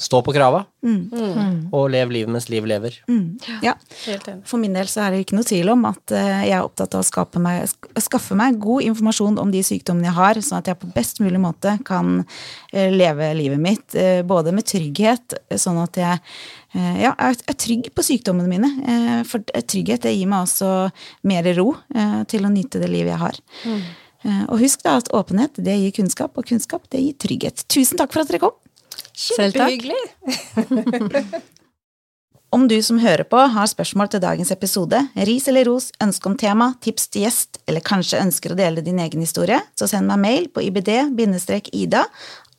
stå 0.00 0.22
på 0.24 0.32
krava, 0.32 0.62
mm. 0.80 1.00
mm. 1.12 1.56
og 1.76 1.90
lev 1.92 2.12
livet 2.12 2.32
mens 2.32 2.46
livet 2.48 2.70
lever. 2.70 2.94
Mm. 3.04 3.34
Ja. 3.60 3.74
For 4.48 4.56
min 4.60 4.76
del 4.76 4.88
så 4.88 5.02
er 5.04 5.12
det 5.12 5.26
ikke 5.26 5.36
noe 5.36 5.44
tvil 5.44 5.68
om 5.74 5.84
at 5.90 6.14
jeg 6.16 6.54
er 6.56 6.64
opptatt 6.64 6.96
av 6.96 7.04
å 7.04 7.42
meg, 7.44 7.68
skaffe 8.00 8.36
meg 8.36 8.56
god 8.64 8.88
informasjon 8.88 9.36
om 9.42 9.52
de 9.52 9.60
sykdommene 9.64 10.08
jeg 10.08 10.16
har, 10.16 10.40
sånn 10.40 10.62
at 10.62 10.72
jeg 10.72 10.80
på 10.80 10.88
best 10.96 11.20
mulig 11.20 11.42
måte 11.44 11.76
kan 11.84 12.22
leve 12.72 13.28
livet 13.36 13.60
mitt 13.60 13.98
både 14.24 14.56
med 14.56 14.72
trygghet, 14.72 15.36
sånn 15.60 15.84
at 15.84 16.00
jeg 16.00 16.16
Eh, 16.16 16.59
ja, 16.74 17.14
jeg 17.16 17.40
er 17.50 17.56
trygg 17.58 17.88
på 17.94 18.04
sykdommene 18.06 18.50
mine. 18.50 18.70
Eh, 18.86 19.20
for 19.26 19.42
trygghet 19.42 20.04
det 20.06 20.14
gir 20.14 20.30
meg 20.30 20.46
også 20.46 20.90
mer 21.26 21.48
ro 21.58 21.72
eh, 21.94 22.20
til 22.30 22.46
å 22.46 22.52
nyte 22.52 22.82
det 22.82 22.90
livet 22.92 23.14
jeg 23.14 23.22
har. 23.24 23.40
Mm. 23.64 23.82
Og 24.52 24.58
husk 24.60 24.82
da 24.84 24.98
at 25.00 25.08
åpenhet 25.16 25.56
det 25.64 25.78
gir 25.80 25.94
kunnskap, 25.96 26.34
og 26.36 26.44
kunnskap 26.46 26.84
det 26.92 27.00
gir 27.00 27.16
trygghet. 27.24 27.64
Tusen 27.72 27.96
takk 27.96 28.12
for 28.12 28.22
at 28.22 28.28
dere 28.28 28.42
kom. 28.42 28.58
Kjempehyggelig. 29.16 29.96
Om 32.50 32.64
du 32.68 32.80
som 32.82 32.98
hører 32.98 33.22
på 33.30 33.38
har 33.54 33.68
spørsmål 33.70 34.08
til 34.10 34.22
dagens 34.24 34.50
episode, 34.50 34.98
ris 35.28 35.44
eller 35.48 35.68
ros, 35.68 35.92
ønske 36.02 36.26
om 36.26 36.34
tema, 36.34 36.72
tips 36.82 37.06
til 37.14 37.22
gjest, 37.22 37.60
eller 37.70 37.84
kanskje 37.86 38.18
ønsker 38.24 38.52
å 38.52 38.58
dele 38.58 38.82
din 38.82 38.98
egen 38.98 39.22
historie, 39.22 39.60
så 39.78 39.86
send 39.86 40.10
meg 40.10 40.18
mail 40.18 40.48
på 40.50 40.64
ibd-ida 40.66 42.02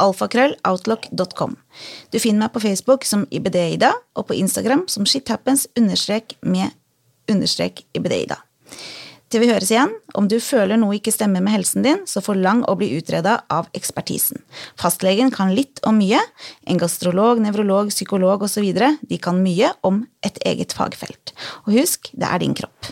alfakrølloutlook.com. 0.01 1.57
Du 2.11 2.19
finner 2.19 2.45
meg 2.45 2.55
på 2.55 2.63
Facebook 2.63 3.07
som 3.07 3.27
IBD-Ida, 3.29 3.93
og 4.17 4.29
på 4.29 4.37
Instagram 4.39 4.87
som 4.91 5.07
shithappens 5.07 5.67
understrek 5.79 6.37
med 6.41 6.73
understrek 7.31 7.85
IBD-Ida. 7.95 8.41
Til 9.31 9.45
vi 9.45 9.47
høres 9.47 9.69
igjen, 9.71 9.93
om 10.19 10.25
du 10.27 10.41
føler 10.43 10.75
noe 10.75 10.97
ikke 10.97 11.13
stemmer 11.15 11.39
med 11.43 11.53
helsen 11.55 11.85
din, 11.85 12.01
så 12.03 12.19
forlang 12.23 12.65
å 12.67 12.75
bli 12.75 12.89
utreda 12.97 13.37
av 13.47 13.69
ekspertisen. 13.77 14.43
Fastlegen 14.79 15.31
kan 15.31 15.53
litt 15.55 15.79
om 15.87 16.01
mye. 16.01 16.19
En 16.67 16.81
gastrolog, 16.81 17.39
nevrolog, 17.39 17.93
psykolog 17.95 18.43
osv. 18.43 18.67
De 19.07 19.21
kan 19.23 19.39
mye 19.39 19.71
om 19.87 20.03
et 20.27 20.43
eget 20.43 20.75
fagfelt. 20.75 21.31
Og 21.63 21.79
husk, 21.79 22.11
det 22.11 22.27
er 22.27 22.43
din 22.43 22.57
kropp. 22.59 22.91